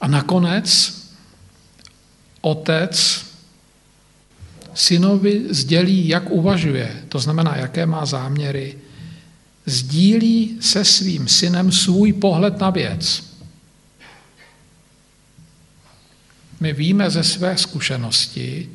A 0.00 0.08
nakonec 0.08 0.94
otec 2.40 3.24
synovi 4.74 5.44
sdělí, 5.50 6.08
jak 6.08 6.30
uvažuje, 6.30 7.02
to 7.08 7.18
znamená, 7.18 7.56
jaké 7.56 7.86
má 7.86 8.06
záměry, 8.06 8.78
sdílí 9.66 10.56
se 10.60 10.84
svým 10.84 11.28
synem 11.28 11.72
svůj 11.72 12.12
pohled 12.12 12.58
na 12.58 12.70
věc. 12.70 13.24
My 16.60 16.72
víme 16.72 17.10
ze 17.10 17.24
své 17.24 17.56
zkušenosti, 17.58 18.70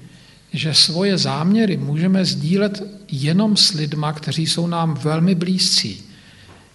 že 0.53 0.73
svoje 0.73 1.17
záměry 1.17 1.77
můžeme 1.77 2.25
sdílet 2.25 2.83
jenom 3.11 3.57
s 3.57 3.71
lidma, 3.71 4.13
kteří 4.13 4.47
jsou 4.47 4.67
nám 4.67 4.93
velmi 4.93 5.35
blízcí, 5.35 6.03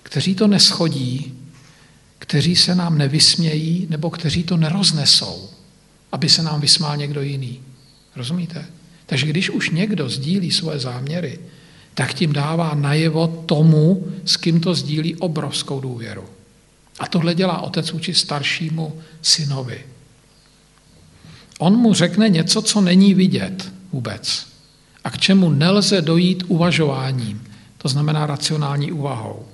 kteří 0.02 0.34
to 0.34 0.46
neschodí, 0.46 1.32
kteří 2.24 2.56
se 2.56 2.74
nám 2.74 2.98
nevysmějí 2.98 3.86
nebo 3.90 4.10
kteří 4.10 4.42
to 4.42 4.56
neroznesou, 4.56 5.50
aby 6.12 6.28
se 6.28 6.42
nám 6.42 6.60
vysmál 6.60 6.96
někdo 6.96 7.22
jiný. 7.22 7.60
Rozumíte? 8.16 8.66
Takže 9.06 9.26
když 9.26 9.50
už 9.50 9.70
někdo 9.70 10.08
sdílí 10.08 10.50
svoje 10.50 10.78
záměry, 10.78 11.38
tak 11.94 12.14
tím 12.14 12.32
dává 12.32 12.74
najevo 12.74 13.44
tomu, 13.46 14.06
s 14.24 14.36
kým 14.36 14.60
to 14.60 14.74
sdílí 14.74 15.16
obrovskou 15.16 15.80
důvěru. 15.80 16.24
A 16.98 17.06
tohle 17.06 17.34
dělá 17.34 17.60
otec 17.60 17.90
vůči 17.92 18.14
staršímu 18.14 19.00
synovi. 19.22 19.86
On 21.58 21.76
mu 21.76 21.94
řekne 21.94 22.28
něco, 22.28 22.62
co 22.62 22.80
není 22.80 23.14
vidět 23.14 23.72
vůbec 23.92 24.46
a 25.04 25.10
k 25.10 25.18
čemu 25.18 25.50
nelze 25.50 26.02
dojít 26.02 26.44
uvažováním, 26.48 27.44
to 27.78 27.88
znamená 27.88 28.26
racionální 28.26 28.92
úvahou. 28.92 29.46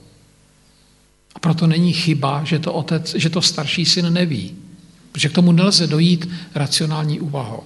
A 1.34 1.38
proto 1.38 1.66
není 1.66 1.92
chyba, 1.92 2.44
že 2.44 2.58
to, 2.58 2.72
otec, 2.72 3.14
že 3.14 3.30
to 3.30 3.42
starší 3.42 3.84
syn 3.84 4.12
neví, 4.12 4.56
protože 5.12 5.28
k 5.28 5.32
tomu 5.32 5.52
nelze 5.52 5.86
dojít 5.86 6.28
racionální 6.54 7.20
úvahou. 7.20 7.62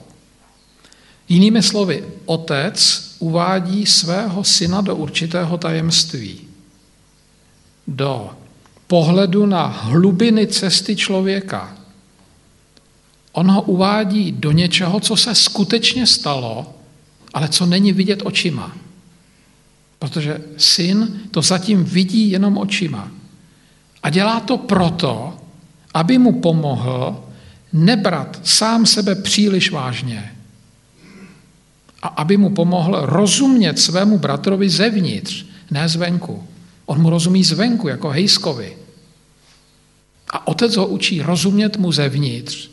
Jinými 1.28 1.62
slovy, 1.62 2.04
otec 2.24 3.04
uvádí 3.18 3.86
svého 3.86 4.44
syna 4.44 4.80
do 4.80 4.96
určitého 4.96 5.58
tajemství, 5.58 6.40
do 7.86 8.30
pohledu 8.86 9.46
na 9.46 9.66
hlubiny 9.66 10.46
cesty 10.46 10.96
člověka, 10.96 11.76
On 13.34 13.50
ho 13.50 13.62
uvádí 13.62 14.32
do 14.32 14.52
něčeho, 14.52 15.00
co 15.00 15.16
se 15.16 15.34
skutečně 15.34 16.06
stalo, 16.06 16.74
ale 17.34 17.48
co 17.48 17.66
není 17.66 17.92
vidět 17.92 18.22
očima. 18.24 18.76
Protože 19.98 20.40
syn 20.56 21.20
to 21.30 21.42
zatím 21.42 21.84
vidí 21.84 22.30
jenom 22.30 22.58
očima. 22.58 23.10
A 24.04 24.10
dělá 24.10 24.40
to 24.40 24.56
proto, 24.56 25.34
aby 25.94 26.18
mu 26.18 26.40
pomohl 26.40 27.24
nebrat 27.72 28.40
sám 28.44 28.86
sebe 28.86 29.14
příliš 29.14 29.70
vážně 29.70 30.36
a 32.02 32.08
aby 32.08 32.36
mu 32.36 32.54
mohl 32.64 33.06
rozumět 33.06 33.78
svému 33.78 34.18
bratrovi 34.18 34.70
zevnitř, 34.70 35.44
ne 35.70 35.88
zvenku. 35.88 36.44
On 36.86 37.02
mu 37.02 37.10
rozumí 37.10 37.44
zvenku, 37.44 37.88
jako 37.88 38.08
hejskovi. 38.08 38.76
A 40.30 40.46
otec 40.46 40.76
ho 40.76 40.86
učí 40.86 41.22
rozumět 41.22 41.76
mu 41.76 41.92
zevnitř 41.92 42.70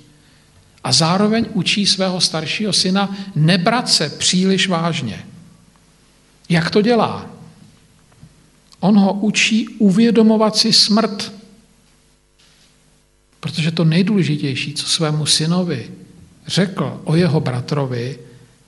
a 0.83 0.91
zároveň 0.91 1.45
učí 1.53 1.85
svého 1.85 2.21
staršího 2.21 2.73
syna 2.73 3.15
nebrat 3.35 3.89
se 3.89 4.09
příliš 4.09 4.67
vážně. 4.67 5.25
Jak 6.49 6.69
to 6.69 6.81
dělá? 6.81 7.30
On 8.81 8.97
ho 8.97 9.13
učí 9.13 9.67
uvědomovat 9.67 10.57
si 10.57 10.73
smrt. 10.73 11.33
Protože 13.39 13.71
to 13.71 13.85
nejdůležitější, 13.85 14.73
co 14.73 14.87
svému 14.87 15.25
synovi 15.25 15.91
řekl 16.47 17.01
o 17.03 17.15
jeho 17.15 17.39
bratrovi, 17.39 18.19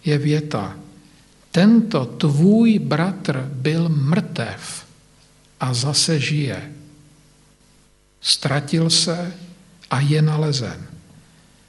je 0.06 0.18
věta. 0.18 0.76
Tento 1.52 2.06
tvůj 2.06 2.80
bratr 2.80 3.50
byl 3.54 3.90
mrtev 3.90 4.86
a 5.60 5.74
zase 5.74 6.20
žije. 6.20 6.72
Ztratil 8.22 8.90
se 8.90 9.34
a 9.92 10.00
je 10.00 10.22
nalezen. 10.22 10.88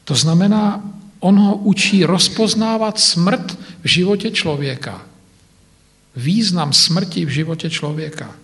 To 0.04 0.14
znamená, 0.14 0.82
on 1.20 1.38
ho 1.38 1.56
učí 1.56 2.04
rozpoznávat 2.04 3.00
smrt 3.00 3.58
v 3.82 3.88
životě 3.88 4.30
člověka. 4.30 5.06
Význam 6.16 6.72
smrti 6.72 7.24
v 7.24 7.28
životě 7.28 7.70
člověka. 7.70 8.36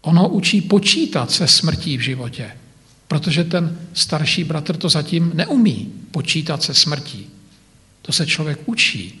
On 0.00 0.18
ho 0.18 0.28
učí 0.28 0.60
počítat 0.60 1.30
se 1.30 1.48
smrtí 1.48 1.96
v 1.96 2.00
životě, 2.00 2.56
protože 3.08 3.44
ten 3.44 3.78
starší 3.94 4.44
bratr 4.44 4.76
to 4.76 4.88
zatím 4.88 5.30
neumí 5.34 5.92
počítat 6.10 6.62
se 6.62 6.74
smrtí. 6.74 7.26
To 8.02 8.12
se 8.12 8.26
člověk 8.26 8.58
učí. 8.66 9.20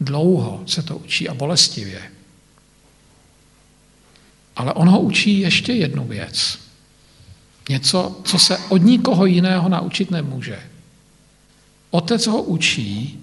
Dlouho 0.00 0.62
se 0.66 0.82
to 0.82 0.96
učí 0.96 1.28
a 1.28 1.34
bolestivě. 1.34 2.02
Ale 4.56 4.72
on 4.72 4.88
ho 4.88 5.00
učí 5.00 5.40
ještě 5.40 5.72
jednu 5.72 6.06
věc. 6.06 6.58
Něco, 7.68 8.20
co 8.24 8.38
se 8.38 8.58
od 8.58 8.76
nikoho 8.76 9.26
jiného 9.26 9.68
naučit 9.68 10.10
nemůže. 10.10 10.60
Otec 11.90 12.26
ho 12.26 12.42
učí, 12.42 13.20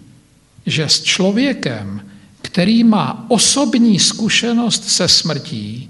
že 0.65 0.89
s 0.89 1.03
člověkem, 1.03 2.10
který 2.41 2.83
má 2.83 3.25
osobní 3.27 3.99
zkušenost 3.99 4.89
se 4.89 5.07
smrtí, 5.07 5.89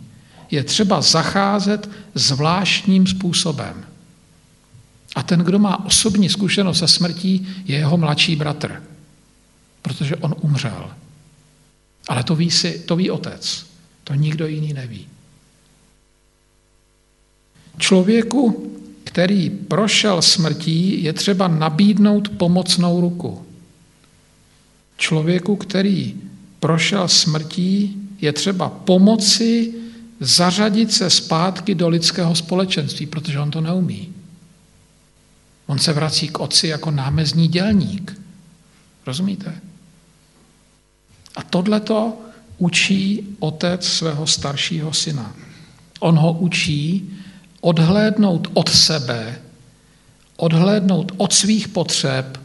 je 0.51 0.63
třeba 0.63 1.01
zacházet 1.01 1.89
zvláštním 2.15 3.07
způsobem. 3.07 3.85
A 5.15 5.23
ten, 5.23 5.39
kdo 5.39 5.59
má 5.59 5.85
osobní 5.85 6.29
zkušenost 6.29 6.79
se 6.79 6.87
smrtí, 6.87 7.47
je 7.65 7.77
jeho 7.77 7.97
mladší 7.97 8.35
bratr 8.35 8.81
protože 9.81 10.15
on 10.15 10.35
umřel. 10.41 10.91
Ale 12.07 12.23
to 12.23 12.35
ví, 12.35 12.51
si, 12.51 12.79
to 12.79 12.95
ví 12.95 13.11
otec. 13.11 13.65
To 14.03 14.13
nikdo 14.13 14.47
jiný 14.47 14.73
neví. 14.73 15.07
Člověku, 17.77 18.71
který 19.03 19.49
prošel 19.49 20.21
smrtí, 20.21 21.03
je 21.03 21.13
třeba 21.13 21.47
nabídnout 21.47 22.29
pomocnou 22.29 23.01
ruku. 23.01 23.45
Člověku, 24.97 25.55
který 25.55 26.15
prošel 26.61 27.07
smrtí, 27.07 27.97
je 28.21 28.33
třeba 28.33 28.69
pomoci 28.69 29.73
zařadit 30.19 30.93
se 30.93 31.09
zpátky 31.09 31.75
do 31.75 31.89
lidského 31.89 32.35
společenství, 32.35 33.05
protože 33.05 33.39
on 33.39 33.51
to 33.51 33.61
neumí. 33.61 34.13
On 35.67 35.79
se 35.79 35.93
vrací 35.93 36.27
k 36.27 36.39
otci 36.39 36.67
jako 36.67 36.91
námezní 36.91 37.47
dělník. 37.47 38.21
Rozumíte? 39.05 39.55
A 41.35 41.43
tohleto 41.43 42.13
učí 42.57 43.27
otec 43.39 43.87
svého 43.87 44.27
staršího 44.27 44.93
syna. 44.93 45.35
On 45.99 46.17
ho 46.17 46.33
učí 46.33 47.09
odhlédnout 47.61 48.47
od 48.53 48.69
sebe, 48.69 49.41
odhlédnout 50.37 51.11
od 51.17 51.33
svých 51.33 51.67
potřeb, 51.67 52.39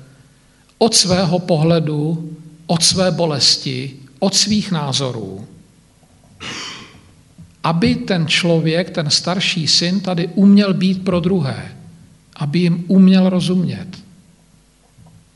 od 0.79 0.95
svého 0.95 1.39
pohledu, 1.39 2.33
od 2.67 2.83
své 2.83 3.11
bolesti, 3.11 4.06
od 4.19 4.35
svých 4.35 4.71
názorů, 4.71 5.49
aby 7.65 7.95
ten 7.95 8.27
člověk, 8.27 8.91
ten 8.91 9.11
starší 9.11 9.67
syn 9.69 10.01
tady 10.01 10.29
uměl 10.29 10.75
být 10.75 11.05
pro 11.05 11.21
druhé, 11.21 11.77
aby 12.37 12.59
jim 12.59 12.85
uměl 12.89 13.29
rozumět, 13.29 13.87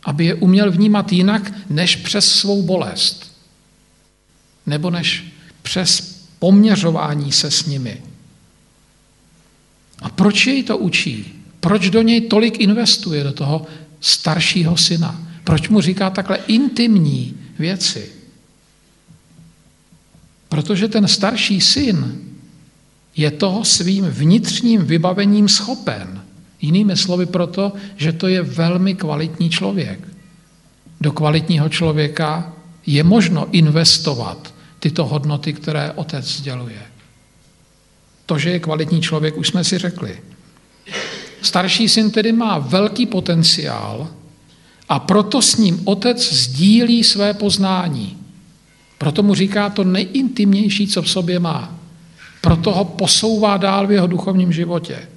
aby 0.04 0.24
je 0.24 0.34
uměl 0.34 0.70
vnímat 0.70 1.12
jinak 1.12 1.52
než 1.70 1.96
přes 1.96 2.32
svou 2.32 2.62
bolest 2.62 3.30
nebo 4.66 4.90
než 4.90 5.24
přes 5.62 6.20
poměřování 6.38 7.32
se 7.32 7.50
s 7.50 7.66
nimi. 7.66 8.02
A 10.02 10.08
proč 10.08 10.46
jej 10.46 10.62
to 10.62 10.78
učí? 10.78 11.32
Proč 11.60 11.90
do 11.90 12.02
něj 12.02 12.20
tolik 12.20 12.60
investuje, 12.60 13.24
do 13.24 13.32
toho 13.32 13.66
staršího 14.00 14.76
syna? 14.76 15.26
Proč 15.44 15.68
mu 15.68 15.80
říká 15.80 16.10
takhle 16.10 16.36
intimní 16.36 17.34
věci? 17.58 18.19
Protože 20.51 20.88
ten 20.88 21.09
starší 21.09 21.61
syn 21.61 22.18
je 23.16 23.30
toho 23.30 23.64
svým 23.64 24.05
vnitřním 24.05 24.84
vybavením 24.84 25.48
schopen. 25.48 26.22
Jinými 26.61 26.96
slovy 26.96 27.26
proto, 27.26 27.72
že 27.96 28.12
to 28.12 28.26
je 28.26 28.42
velmi 28.42 28.94
kvalitní 28.94 29.51
člověk. 29.51 30.01
Do 31.01 31.12
kvalitního 31.12 31.68
člověka 31.68 32.53
je 32.86 33.05
možno 33.05 33.46
investovat 33.53 34.55
tyto 34.78 35.07
hodnoty, 35.07 35.53
které 35.53 35.92
otec 35.92 36.24
sděluje. 36.24 36.82
To, 38.26 38.38
že 38.38 38.51
je 38.51 38.61
kvalitní 38.61 39.01
člověk, 39.01 39.36
už 39.36 39.48
jsme 39.48 39.64
si 39.64 39.78
řekli. 39.78 40.18
Starší 41.42 41.88
syn 41.88 42.11
tedy 42.11 42.32
má 42.32 42.59
velký 42.59 43.07
potenciál 43.07 44.09
a 44.88 44.98
proto 44.98 45.42
s 45.42 45.57
ním 45.57 45.80
otec 45.84 46.32
sdílí 46.32 47.05
své 47.05 47.34
poznání. 47.34 48.16
Proto 49.01 49.22
mu 49.22 49.34
říká 49.34 49.70
to 49.70 49.84
nejintimnější, 49.84 50.86
co 50.86 51.03
v 51.03 51.11
sobě 51.11 51.38
má. 51.38 51.78
Proto 52.40 52.72
ho 52.72 52.84
posouvá 52.84 53.57
dál 53.57 53.86
v 53.86 53.92
jeho 53.92 54.07
duchovním 54.07 54.53
životě. 54.53 55.09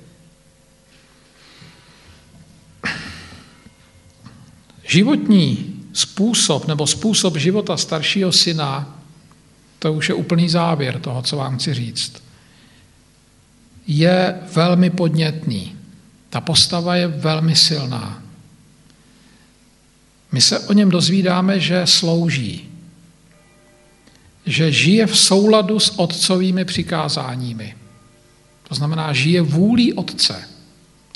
Životní 4.88 5.76
způsob 5.94 6.68
nebo 6.68 6.88
způsob 6.88 7.38
života 7.38 7.78
staršího 7.78 8.32
syna 8.32 9.00
to 9.80 9.94
už 9.94 10.10
je 10.10 10.16
úplný 10.16 10.50
závěr 10.50 11.00
toho, 11.00 11.22
co 11.22 11.38
vám 11.38 11.58
chci 11.58 11.74
říct, 11.74 12.24
je 13.88 14.40
velmi 14.54 14.90
podnětný. 14.90 15.76
Ta 16.30 16.42
postava 16.42 16.96
je 16.96 17.08
velmi 17.08 17.56
silná. 17.56 18.24
My 20.32 20.42
se 20.42 20.60
o 20.60 20.74
něm 20.74 20.90
dozvídáme, 20.90 21.60
že 21.60 21.88
slouží, 21.88 22.73
že 24.46 24.72
žije 24.72 25.08
v 25.08 25.18
souladu 25.18 25.80
s 25.80 26.00
otcovými 26.00 26.66
přikázáními. 26.66 27.76
To 28.68 28.76
znamená, 28.76 29.14
žije 29.14 29.42
vůlí 29.42 29.94
otce, 29.94 30.50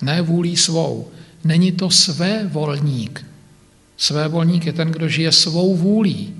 ne 0.01 0.21
vůlí 0.21 0.57
svou. 0.57 1.11
Není 1.43 1.71
to 1.71 1.89
své 1.89 2.47
volník. 2.47 3.25
Své 3.97 4.28
volník 4.28 4.65
je 4.65 4.73
ten, 4.73 4.91
kdo 4.91 5.09
žije 5.09 5.32
svou 5.32 5.75
vůlí. 5.75 6.36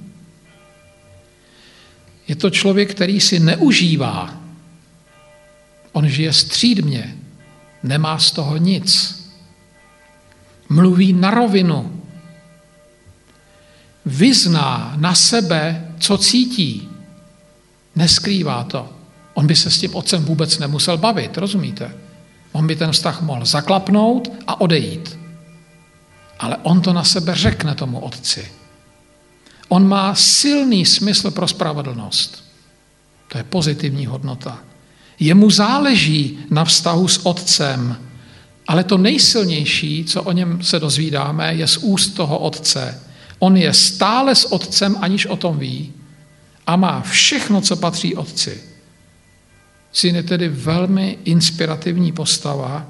Je 2.28 2.36
to 2.36 2.50
člověk, 2.50 2.92
který 2.92 3.20
si 3.20 3.40
neužívá. 3.40 4.42
On 5.92 6.10
žije 6.10 6.34
střídmě, 6.34 7.18
nemá 7.84 8.20
z 8.20 8.32
toho 8.32 8.58
nic. 8.58 9.18
Mluví 10.70 11.14
na 11.14 11.32
rovinu. 11.32 12.04
Vyzná 14.06 14.94
na 14.98 15.16
sebe, 15.16 15.87
co 16.00 16.18
cítí. 16.18 16.90
Neskrývá 17.96 18.64
to. 18.64 18.90
On 19.34 19.48
by 19.48 19.56
se 19.56 19.72
s 19.72 19.80
tím 19.80 19.96
otcem 19.96 20.26
vůbec 20.26 20.58
nemusel 20.58 20.98
bavit, 20.98 21.38
rozumíte? 21.38 21.94
On 22.52 22.68
by 22.68 22.76
ten 22.76 22.92
vztah 22.92 23.22
mohl 23.22 23.46
zaklapnout 23.46 24.32
a 24.48 24.62
odejít. 24.62 25.20
Ale 26.40 26.58
on 26.64 26.82
to 26.82 26.94
na 26.94 27.04
sebe 27.04 27.36
řekne 27.36 27.76
tomu 27.76 28.00
otci. 28.00 28.52
On 29.68 29.88
má 29.88 30.16
silný 30.16 30.86
smysl 30.86 31.32
pro 31.32 31.48
spravedlnost. 31.48 32.44
To 33.28 33.38
je 33.38 33.44
pozitivní 33.44 34.06
hodnota. 34.06 34.60
Jemu 35.20 35.50
záleží 35.50 36.40
na 36.50 36.66
vztahu 36.66 37.08
s 37.08 37.26
otcem, 37.26 37.98
ale 38.68 38.84
to 38.84 38.98
nejsilnější, 38.98 40.06
co 40.06 40.24
o 40.24 40.32
něm 40.32 40.64
se 40.64 40.80
dozvídáme, 40.80 41.54
je 41.54 41.68
z 41.68 41.78
úst 41.78 42.10
toho 42.10 42.38
otce. 42.40 43.02
On 43.40 43.58
je 43.58 43.74
stále 43.74 44.36
s 44.36 44.52
otcem, 44.52 44.96
aniž 45.02 45.26
o 45.26 45.36
tom 45.36 45.60
ví, 45.60 45.94
a 46.68 46.76
má 46.76 47.02
všechno, 47.02 47.62
co 47.62 47.76
patří 47.76 48.16
otci. 48.16 48.62
Syn 49.92 50.16
je 50.16 50.24
tedy 50.24 50.50
velmi 50.50 51.18
inspirativní 51.24 52.12
postava, 52.12 52.86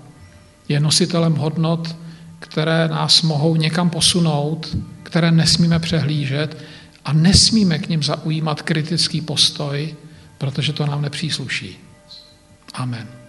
je 0.69 0.79
nositelem 0.79 1.35
hodnot, 1.35 1.95
které 2.39 2.87
nás 2.87 3.21
mohou 3.21 3.55
někam 3.55 3.89
posunout, 3.89 4.77
které 5.03 5.31
nesmíme 5.31 5.79
přehlížet 5.79 6.57
a 7.05 7.13
nesmíme 7.13 7.79
k 7.79 7.89
ním 7.89 8.03
zaujímat 8.03 8.61
kritický 8.61 9.21
postoj, 9.21 9.95
protože 10.37 10.73
to 10.73 10.85
nám 10.85 11.01
nepřísluší. 11.01 11.77
Amen. 12.73 13.26